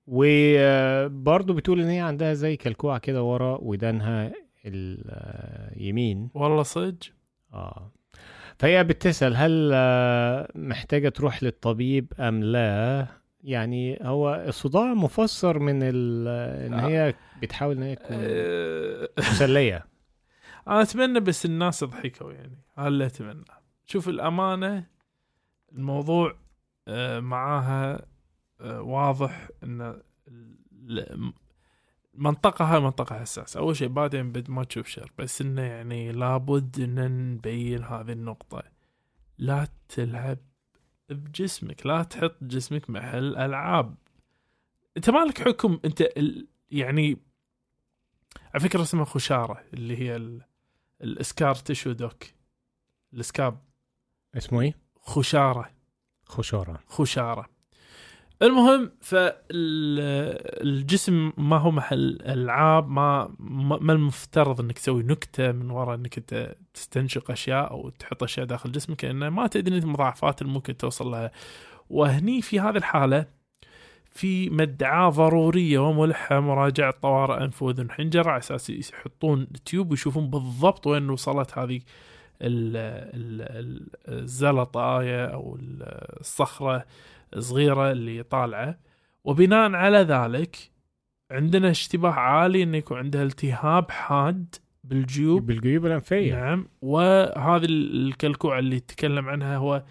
وبرضه 0.08 1.54
بتقول 1.54 1.82
إن 1.82 1.88
هي 1.88 2.00
عندها 2.00 2.34
زي 2.34 2.58
كلكوعة 2.58 2.98
كده 2.98 3.24
ورا 3.24 3.58
ودانها 3.62 4.32
اليمين 4.66 6.30
والله 6.34 6.64
صدق. 6.64 6.98
آه. 7.54 7.92
فهي 8.60 8.84
بتسأل 8.84 9.36
هل 9.36 9.72
آه، 9.74 10.52
محتاجة 10.56 11.10
تروح 11.10 11.44
للطبيب 11.44 12.14
أم 12.20 12.44
لا؟ 12.44 13.08
يعني 13.44 14.00
هو 14.02 14.44
الصداع 14.48 14.94
مفسر 14.94 15.60
من 15.60 15.80
ال- 15.84 16.28
إن 16.66 16.74
آه. 16.74 16.88
هي 16.88 17.14
بتحاول 17.42 17.78
إن 17.78 17.84
هي 17.84 17.96
تكون 17.96 18.18
آه، 18.20 19.10
مسلية. 19.20 19.86
أنا 20.68 20.82
أتمنى 20.82 21.20
بس 21.20 21.46
الناس 21.46 21.84
ضحكوا 21.84 22.32
يعني. 22.32 22.62
هذا 22.78 22.88
اللي 22.88 23.06
أتمنى. 23.06 23.46
شوف 23.86 24.10
الأمانة 24.10 24.84
الموضوع 25.72 26.36
معاها 27.20 28.06
واضح 28.62 29.50
إن 29.64 30.02
ال- 30.28 31.34
المنطقة 32.16 32.66
هاي 32.66 32.80
منطقة 32.80 33.20
حساسة 33.20 33.60
أول 33.60 33.76
شيء 33.76 33.88
بعدين 33.88 34.32
بد 34.32 34.50
ما 34.50 34.64
تشوف 34.64 34.88
شر 34.88 35.12
بس 35.18 35.42
إنه 35.42 35.62
يعني 35.62 36.12
لابد 36.12 36.80
إن 36.80 37.32
نبين 37.32 37.84
هذه 37.84 38.12
النقطة. 38.12 38.64
لا 39.38 39.68
تلعب 39.90 40.38
بجسمك 41.10 41.86
لا 41.86 42.04
تحط 42.04 42.36
جسمك 42.42 42.90
محل 42.90 43.36
ألعاب. 43.36 43.96
أنت 44.98 45.10
مالك 45.10 45.42
حكم 45.48 45.80
أنت 45.86 46.02
ال... 46.02 46.48
يعني 46.72 47.18
على 48.54 48.60
فكرة 48.64 48.82
اسمها 48.82 49.06
خشارة 49.06 49.64
اللي 49.74 49.98
هي 49.98 50.16
ال... 50.16 50.42
الاسكار 51.02 51.56
تشو 51.56 51.92
دوك. 51.92 52.24
الاسكاب 53.14 53.62
اسمه 54.38 54.62
إيه؟ 54.62 54.74
خشارة. 55.00 55.72
خشارة. 56.26 56.80
خشارة. 56.88 57.50
المهم 58.42 58.92
فالجسم 59.02 60.12
ما 61.38 61.58
هو 61.58 61.72
محل 61.72 62.18
ألعاب 62.26 62.90
ما 62.90 63.36
ما 63.40 63.94
المفترض 63.94 64.62
إنك 64.62 64.78
تسوي 64.80 65.04
نكتة 65.04 65.52
من 65.52 65.72
وراء 65.72 65.96
إنك 65.96 66.18
انت 66.18 66.56
تستنشق 66.74 67.32
أشياء 67.32 67.72
أو 67.72 67.90
تحط 67.90 68.24
أشياء 68.24 68.46
داخل 68.46 68.72
جسمك 68.72 69.04
لأن 69.06 69.28
ما 69.28 69.48
تدري 69.48 69.78
المضاعفات 69.78 70.42
اللي 70.42 70.54
ممكن 70.54 70.78
توصل 70.78 71.12
لها. 71.12 71.32
وهني 71.90 72.42
في 72.42 72.60
هذه 72.60 72.78
الحالة 72.78 73.26
في 74.12 74.50
مدعاة 74.50 75.10
ضرورية 75.10 75.80
وملحة 75.80 76.40
مراجعة 76.40 76.92
طوارئ 77.02 77.44
أنف 77.44 77.64
وأذن 77.64 77.92
حنجرة 77.92 78.30
على 78.30 78.38
أساس 78.38 78.70
يحطون 78.70 79.48
تيوب 79.66 79.92
ويشوفون 79.92 80.30
بالضبط 80.30 80.88
وين 80.88 81.10
وصلت 81.10 81.58
هذه 81.58 81.82
ال- 82.42 82.78
ال- 83.16 83.42
ال- 83.42 83.88
صغيرة 87.40 87.92
اللي 87.92 88.24
طالعة. 88.24 88.80
وبناء 89.24 89.72
على 89.74 89.98
ذلك 89.98 90.58
عندنا 91.32 91.70
اشتباه 91.70 92.12
عالي 92.12 92.64
انه 92.64 92.78
يكون 92.78 92.98
عندها 92.98 93.24
التهاب 93.24 93.92
حاد 93.92 94.56
بالجيوب. 94.84 95.46
بالجيوب 95.46 95.86
الأنفية. 95.86 96.34
نعم. 96.36 96.68
وهذه 96.82 97.66
ال- 97.66 98.08
الكلكوعة 98.08 98.60
اللي 98.60 98.80
تكلم 98.80 99.30
عنها 99.30 99.58
هو 99.58 99.84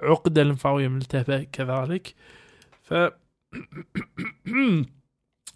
عقدة 0.00 0.42
لمفاوية 0.42 0.88
ملتهبة 0.88 1.42
كذلك. 1.42 2.14
ف 2.82 2.94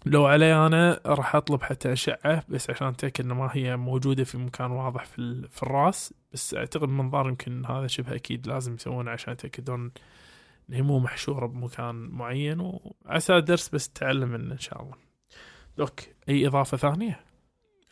لو 0.05 0.25
علي 0.25 0.53
أنا 0.67 0.99
راح 1.05 1.35
أطلب 1.35 1.61
حتى 1.61 1.93
أشعة 1.93 2.43
بس 2.49 2.69
عشان 2.69 2.87
أتأكد 2.87 3.25
إنه 3.25 3.33
ما 3.33 3.49
هي 3.53 3.77
موجودة 3.77 4.23
في 4.23 4.37
مكان 4.37 4.71
واضح 4.71 5.05
في, 5.05 5.47
في 5.49 5.63
الرأس. 5.63 6.13
بس 6.33 6.53
أعتقد 6.55 6.83
المنظار 6.83 7.27
يمكن 7.29 7.65
هذا 7.65 7.87
شبه 7.87 8.15
أكيد 8.15 8.47
لازم 8.47 8.73
يسوونه 8.75 9.11
عشان 9.11 9.33
يتأكدون 9.33 9.91
هي 10.71 10.81
مو 10.81 10.99
محشورة 10.99 11.45
بمكان 11.45 11.95
معين 11.95 12.57
وعسى 13.05 13.41
درس 13.41 13.69
بس 13.69 13.89
تتعلم 13.89 14.29
منه 14.29 14.53
إن 14.53 14.59
شاء 14.59 14.81
الله. 14.81 14.95
دوك 15.77 15.99
أي 16.29 16.47
إضافة 16.47 16.77
ثانية؟ 16.77 17.19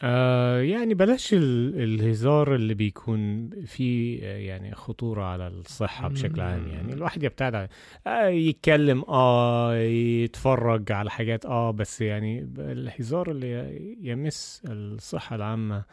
آه 0.03 0.59
يعني 0.61 0.93
بلاش 0.93 1.33
ال- 1.33 1.81
الهزار 1.83 2.55
اللي 2.55 2.73
بيكون 2.73 3.49
فيه 3.65 4.23
يعني 4.23 4.75
خطورة 4.75 5.23
على 5.23 5.47
الصحة 5.47 6.07
بشكل 6.07 6.41
عام. 6.41 6.67
يعني 6.67 6.93
الواحد 6.93 7.23
يبتعد 7.23 7.55
عن 7.55 7.67
آه 8.07 8.27
يتكلم 8.27 9.01
آه 9.09 9.75
يتفرج 9.75 10.91
على 10.91 11.09
حاجات 11.11 11.45
آه 11.45 11.71
بس 11.71 12.01
يعني 12.01 12.49
الهزار 12.57 13.31
اللي 13.31 13.97
يمس 14.01 14.61
الصحة 14.65 15.35
العامة 15.35 15.83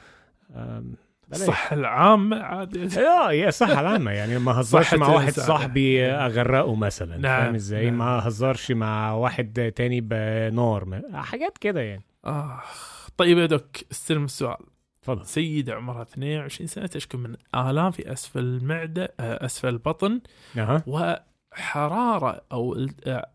آه. 0.51 0.85
الصحة 1.33 1.77
العامة 1.77 2.37
عادي 2.43 3.01
آه 3.01 3.31
هي 3.31 3.49
الصحة 3.49 3.81
العامة 3.81 4.11
يعني 4.11 4.39
ما 4.39 4.61
هزرش 4.61 4.95
مع 4.95 5.09
واحد. 5.09 5.33
صاحبي 5.33 6.05
أغرقه 6.05 6.75
مثلا 6.75 7.17
نعم، 7.17 7.43
فاهم 7.43 7.55
إزاي؟ 7.55 7.85
نعم. 7.85 7.99
ما 7.99 8.29
هزرش 8.29 8.71
مع 8.73 9.13
واحد 9.13 9.73
تاني 9.77 10.01
بنار 10.01 11.03
حاجات 11.13 11.59
كده 11.59 11.81
يعني. 11.81 12.05
آخ. 12.25 13.09
طيب 13.17 13.39
يا 13.39 13.47
دوك 13.47 13.77
استلم 13.93 14.25
السؤال. 14.25 14.57
اتفضل 15.03 15.27
سيدة 15.27 15.75
عمرها 15.75 16.03
22 16.03 16.67
سنة 16.67 16.87
تشكو 16.87 17.19
من 17.19 17.37
آلام 17.55 17.91
في 17.91 18.13
أسفل 18.13 18.39
المعدة 18.41 19.15
آه، 19.21 19.45
أسفل 19.45 19.69
البطن. 19.69 20.21
أها. 20.57 20.83
وحرارة 20.87 22.43
أو 22.53 22.87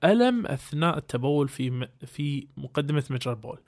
ألم 0.04 0.46
أثناء 0.48 0.98
التبول 0.98 1.48
في 1.48 1.88
في 2.06 2.48
مقدمة 2.58 3.04
مجرى 3.10 3.34
البول. 3.34 3.60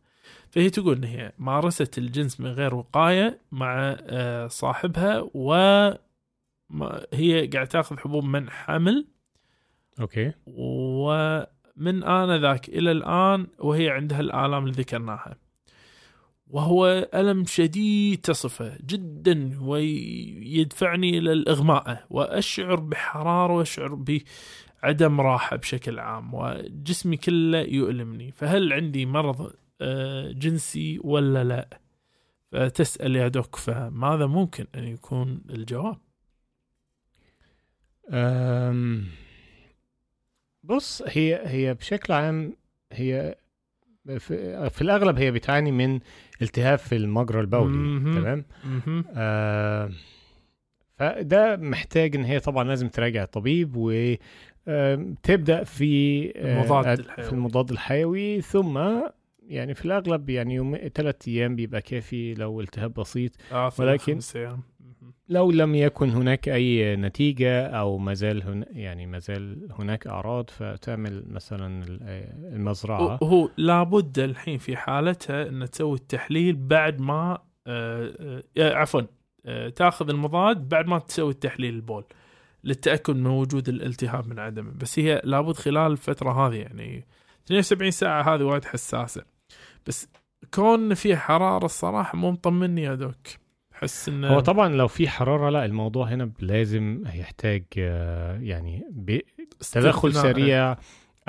فهي 0.52 0.70
تقول 0.70 0.95
إن 0.95 1.04
هي 1.04 1.32
مارست 1.39 1.97
الجنس 1.97 2.39
من 2.39 2.47
غير 2.47 2.76
وقاية 2.76 3.39
مع 3.52 3.97
آه، 4.00 4.47
صاحبها 4.47 5.30
و 5.34 5.54
هي 7.14 7.47
قاعدة 7.47 7.70
تاخذ 7.70 7.97
حبوب 7.97 8.24
منع 8.24 8.50
حمل 8.52 9.08
أوكي. 10.02 10.34
ومن 10.47 12.04
آنذاك 12.04 12.70
إلى 12.70 12.91
الآن 12.91 13.47
وهي 13.60 13.89
عندها 13.89 14.20
الآلام 14.20 14.64
اللي 14.64 14.76
ذكرناها. 14.76 15.38
وهو 16.47 17.10
ألم 17.14 17.45
شديد 17.45 18.22
تصفه 18.22 18.78
جدا 18.86 19.60
ويدفعني 19.62 21.18
إلى 21.18 21.34
الإغماء 21.34 22.06
وأشعر 22.10 22.76
بحرارة 22.76 23.54
وأشعر 23.54 23.95
بعدم 24.84 25.22
راحة 25.22 25.56
بشكل 25.56 26.00
عام. 26.00 26.34
وجسمي 26.34 27.18
كله 27.18 27.60
يؤلمني. 27.60 28.32
فهل 28.32 28.74
عندي 28.74 29.06
مرض 29.06 29.54
جنسي 30.32 30.99
ولا 31.03 31.43
لا 31.43 31.80
فتسأل 32.51 33.15
يا 33.15 33.27
دوك 33.27 33.55
فماذا 33.55 34.25
ممكن 34.25 34.65
أن 34.75 34.84
يكون 34.84 35.41
الجواب 35.49 35.97
أم 38.09 39.07
بص 40.63 41.01
هي 41.05 41.41
هي 41.45 41.73
بشكل 41.73 42.13
عام 42.13 42.53
هي 42.91 43.36
في, 44.17 44.69
في 44.69 44.82
الأغلب 44.82 45.17
هي 45.17 45.32
بتعاني 45.32 45.71
من 45.71 45.99
التهاب 46.41 46.80
في 46.80 46.95
المجرى 46.95 47.39
البولي. 47.39 47.99
تمام. 48.15 48.45
آه 49.15 49.91
فده 50.95 51.55
محتاج 51.55 52.15
إن 52.15 52.23
هي 52.23 52.39
طبعا 52.39 52.63
لازم 52.63 52.88
تراجع 52.88 53.23
الطبيب 53.23 53.75
و 53.75 54.13
تبدأ 55.23 55.63
في 55.63 56.25
آه، 56.36 56.53
المضاد 56.63 56.99
الحيوي. 56.99 57.27
في 57.27 57.34
المضاد 57.34 57.71
الحيوي 57.71 58.41
ثم 58.41 58.77
يعني 59.50 59.74
في 59.74 59.86
الأغلب 59.86 60.30
يعني 60.30 60.56
يوم 60.56 60.78
ثلاث 60.95 61.28
أيام 61.28 61.56
بيبقى 61.56 61.82
كافي 61.82 62.34
لو 62.34 62.62
التهاب 62.62 62.93
بسيط. 62.93 63.32
آه، 63.52 63.70
ولكن-. 63.84 64.14
لو 65.30 65.52
لم 65.52 65.76
يكن 65.76 66.10
هناك 66.10 66.50
أي 66.50 66.95
نتيجة 66.95 67.66
أو 67.68 67.97
ما 67.97 68.14
زال 68.14 68.43
هن 68.43 68.66
يعني 68.72 69.06
ما 69.06 69.20
زال 69.20 69.68
هناك 69.80 70.08
أعراض 70.08 70.50
فتعمل 70.50 71.24
مثلا 71.28 71.84
ال- 71.84 72.00
آه، 72.04 72.56
المزرعة. 72.56 73.20
هو 73.24 73.50
لابد 73.58 74.20
الحين 74.20 74.58
في 74.58 74.76
حالتها 74.78 75.47
ان 75.50 75.70
تسوي 75.70 75.95
التحليل 75.97 76.56
بعد 76.56 77.02
ما 77.02 77.38
آه، 77.68 78.43
آه، 78.58 78.74
عفوا 78.74 79.02
آه، 79.45 79.70
تأخذ 79.70 80.10
المضاد 80.10 80.70
بعد 80.70 80.88
ما 80.88 81.00
تسوي 81.00 81.32
التحليل 81.32 81.74
البول 81.74 82.04
للتأكد 82.64 83.16
من 83.16 83.28
وجود 83.28 83.70
الالتهاب 83.70 84.28
من 84.28 84.39
عدمه. 84.39 84.72
بس 84.72 85.00
هي 85.00 85.22
لابد 85.24 85.56
خلال 85.56 85.91
الفترة 85.91 86.47
هذه 86.47 86.56
يعني 86.56 87.06
72 87.45 87.91
ساعة 87.91 88.36
هذه 88.36 88.43
وايد 88.43 88.66
حساسة. 88.66 89.24
بس 89.88 90.09
كون 90.53 90.93
في 90.93 91.17
حرارة 91.17 91.65
الصراحة 91.65 92.17
مو 92.17 92.32
مطمني 92.32 92.84
يا 92.84 92.95
دوك 92.95 93.15
أحس 93.75 94.09
انه 94.09 94.27
هو 94.27 94.39
طبعا 94.39 94.69
لو 94.69 94.88
في 94.88 95.09
حرارة 95.09 95.49
لا 95.49 95.65
الموضوع 95.65 96.07
هنا 96.07 96.32
لازم 96.39 97.03
يحتاج 97.13 97.63
آه، 97.77 98.39
يعني 98.39 98.84
تدخل. 99.71 100.13
سريع 100.13 100.77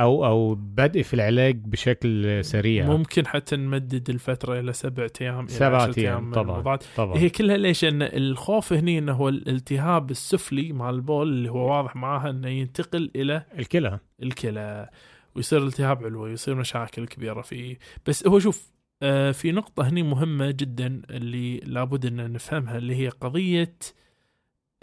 أو 0.01 0.26
أو 0.26 0.55
بدء 0.55 1.03
في 1.03 1.14
العلاج 1.14 1.57
بشكل 1.64 2.44
سريع 2.44 2.86
ممكن 2.86 3.26
حتى 3.26 3.57
نمدد 3.57 4.11
الفترة 4.11 4.61
إلى 4.61 4.72
سبعة 4.72 5.11
أيام 5.20 5.40
إلى 5.40 5.48
سبعة 5.48 5.82
عشرة 5.82 6.01
أيام 6.01 6.32
طبعا 6.32 6.57
المضاد. 6.57 6.82
طبعا 6.96 7.18
هي 7.18 7.28
كلها 7.30 7.57
ليش؟ 7.57 7.84
إن 7.84 8.03
الخوف 8.03 8.72
هني 8.72 8.98
إنه 8.98 9.12
هو 9.12 9.28
الالتهاب 9.28 10.11
السفلي 10.11 10.72
مع 10.72 10.90
البول 10.90 11.28
اللي 11.28 11.51
هو 11.51 11.76
واضح 11.76 11.96
معاها 11.96 12.30
إنه 12.30 12.48
ينتقل 12.48 13.11
إلى 13.16 13.42
الكلى 13.59 13.98
الكلى 14.22 14.90
ويصير 15.35 15.66
التهاب 15.66 16.05
علوي 16.05 16.31
ويصير 16.31 16.55
مشاكل 16.55 17.07
كبيرة 17.07 17.43
فيه 17.43 17.78
بس 18.07 18.26
هو 18.26 18.39
شوف 18.39 18.70
آه، 19.03 19.33
في 19.33 19.53
نقطة 19.53 19.89
هني 19.89 20.03
مهمة 20.03 20.51
جدا 20.51 21.03
اللي 21.11 21.59
لابد 21.59 22.07
إن 22.07 22.33
نفهمها 22.33 22.78
اللي 22.78 22.95
هي 22.97 23.09
قضية 23.09 23.76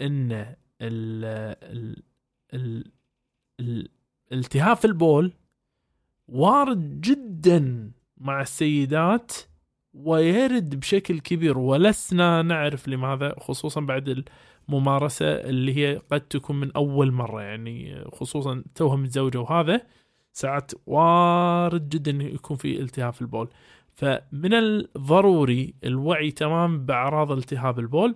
إن 0.00 0.32
ال 0.32 1.24
ال 1.62 2.02
ال 2.54 2.84
ال 3.60 3.88
الالتهاب 4.32 4.76
في 4.76 4.84
البول 4.84 5.32
وارد 6.28 7.00
جدا 7.00 7.90
مع 8.16 8.40
السيدات 8.42 9.32
ويرد 9.94 10.80
بشكل 10.80 11.20
كبير 11.20 11.58
ولسنا 11.58 12.42
نعرف 12.42 12.88
لماذا 12.88 13.34
خصوصا 13.38 13.80
بعد 13.80 14.24
الممارسة 14.68 15.26
اللي 15.26 15.76
هي 15.76 16.02
قد 16.10 16.20
تكون 16.20 16.60
من 16.60 16.72
أول 16.72 17.12
مرة 17.12 17.42
يعني 17.42 18.04
خصوصا 18.12 18.64
توها 18.74 18.96
متزوجة 18.96 19.40
وهذا. 19.40 19.86
ساعات 20.38 20.72
وارد 20.86 21.88
جدا 21.88 22.10
يكون 22.10 22.56
في 22.56 22.80
التهاب 22.80 23.12
في 23.12 23.22
البول. 23.22 23.48
فمن 23.94 24.54
الضروري 24.54 25.74
الوعي 25.84 26.30
تمام 26.30 26.86
بأعراض 26.86 27.32
التهاب 27.32 27.78
البول 27.78 28.14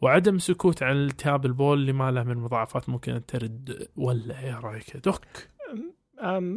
وعدم 0.00 0.38
سكوت 0.38 0.82
عن 0.82 0.96
التهاب 0.96 1.46
البول 1.46 1.86
لما 1.86 2.10
له 2.10 2.22
من 2.22 2.36
مضاعفات 2.36 2.88
ممكن 2.88 3.26
ترد. 3.26 3.88
ولا 3.96 4.40
يا 4.40 4.58
رأيك 4.58 4.94
يا 4.94 5.00
دوك 5.00 5.24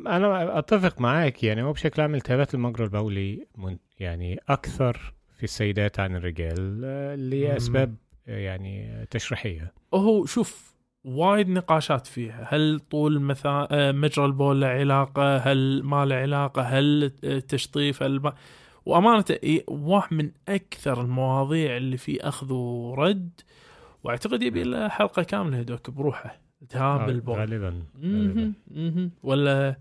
أنا 0.07 0.59
أتفق 0.59 1.01
معاك 1.01 1.43
يعني 1.43 1.63
هو 1.63 1.73
بشكل 1.73 2.01
عام 2.01 2.15
التهابات 2.15 2.53
المجرى 2.53 2.83
البولي 2.83 3.47
من 3.57 3.77
يعني 3.99 4.39
أكثر 4.49 5.13
في 5.37 5.43
السيدات 5.43 5.99
عن 5.99 6.15
الرجال 6.15 6.81
آه،. 6.85 7.15
لأسباب 7.15 7.95
آه، 8.27 8.39
يعني 8.39 9.05
تشريحية. 9.09 9.73
هو 9.93 10.25
شوف 10.25 10.68
وايد 11.03 11.49
نقاشات 11.49 12.07
فيها. 12.07 12.47
هل 12.49 12.79
طول 12.79 13.19
مثا... 13.21 13.67
آه، 13.71 13.91
مجرى 13.91 14.25
البول 14.25 14.61
له 14.61 14.67
علاقة؟ 14.67 15.37
هل 15.37 15.83
ما 15.83 16.05
له 16.05 16.15
علاقة؟ 16.15 16.61
هل 16.61 17.11
التشطيف 17.23 18.03
هل 18.03 18.19
ما... 18.19 18.33
وأمانة 18.85 19.25
إيه، 19.29 19.63
واحد 19.67 20.13
من 20.13 20.31
أكثر 20.47 21.01
المواضيع 21.01 21.77
اللي 21.77 21.97
في 21.97 22.21
أخذ 22.27 22.53
ورد 22.53 23.41
وأعتقد 24.03 24.43
يبي 24.43 24.63
له 24.63 24.87
حلقة 24.87 25.23
كاملة 25.23 25.57
يا 25.57 25.63
دوك 25.63 25.89
بروحه. 25.89 26.39
التهاب 26.61 26.99
آه، 27.01 27.09
البول 27.09 27.35
غالبا 27.35 27.83
غالبا. 28.03 28.53
ولا 29.23 29.75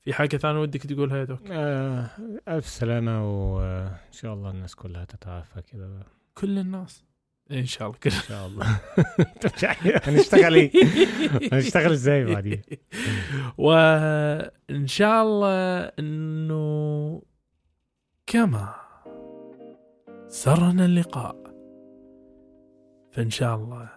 في 0.00 0.12
حاجة 0.12 0.36
ثانية 0.36 0.60
ودك 0.60 0.82
تقولها 0.82 1.16
يا 1.16 1.24
دوك؟ 1.24 1.40
آه، 1.50 2.10
ألف 2.48 2.66
سلامة 2.66 3.52
وان 3.54 3.90
شاء 4.12 4.34
الله 4.34 4.50
الناس 4.50 4.74
كلها 4.74 5.04
تتعافى 5.04 5.62
كده 5.72 5.88
كل 6.34 6.58
الناس. 6.58 7.04
إن 7.50 7.66
شاء 7.66 7.88
الله. 7.88 7.98
كل 8.02 8.10
ان 8.10 8.20
شاء 8.28 8.46
الله 8.46 10.00
هنشتغل 10.04 10.54
إيه؟ 10.54 10.70
هنشتغل 11.52 11.92
إزاي 11.92 12.24
بعدين؟ 12.24 12.62
وإن 13.58 14.86
شاء 14.86 15.22
الله 15.22 15.80
إنه 15.98 17.22
كما 18.26 18.74
سرنا 20.28 20.84
اللقاء 20.84 21.36
فإن 23.12 23.30
شاء 23.30 23.56
الله 23.56 23.88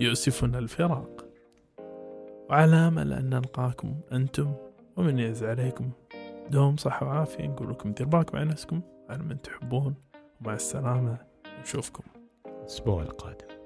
يؤسفنا 0.00 0.58
الفراق. 0.58 1.24
وعلى 2.50 2.76
أمل 2.76 3.12
أن 3.12 3.30
نلقاكم 3.30 4.00
أنتم 4.12 4.54
ومن 4.96 5.18
يعز 5.18 5.44
عليكم 5.44 5.90
دوم 6.50 6.76
صحة 6.76 7.06
وعافية. 7.06 7.46
نقول 7.46 7.70
لكم 7.70 7.92
دير 7.92 8.06
على 8.34 8.44
نفسكم 8.44 8.80
على 9.10 9.22
من 9.22 9.42
تحبون. 9.42 9.94
ومع 10.40 10.54
السلامة. 10.54 11.18
نشوفكم. 11.60 12.17
الأسبوع 12.68 13.02
القادم. 13.02 13.57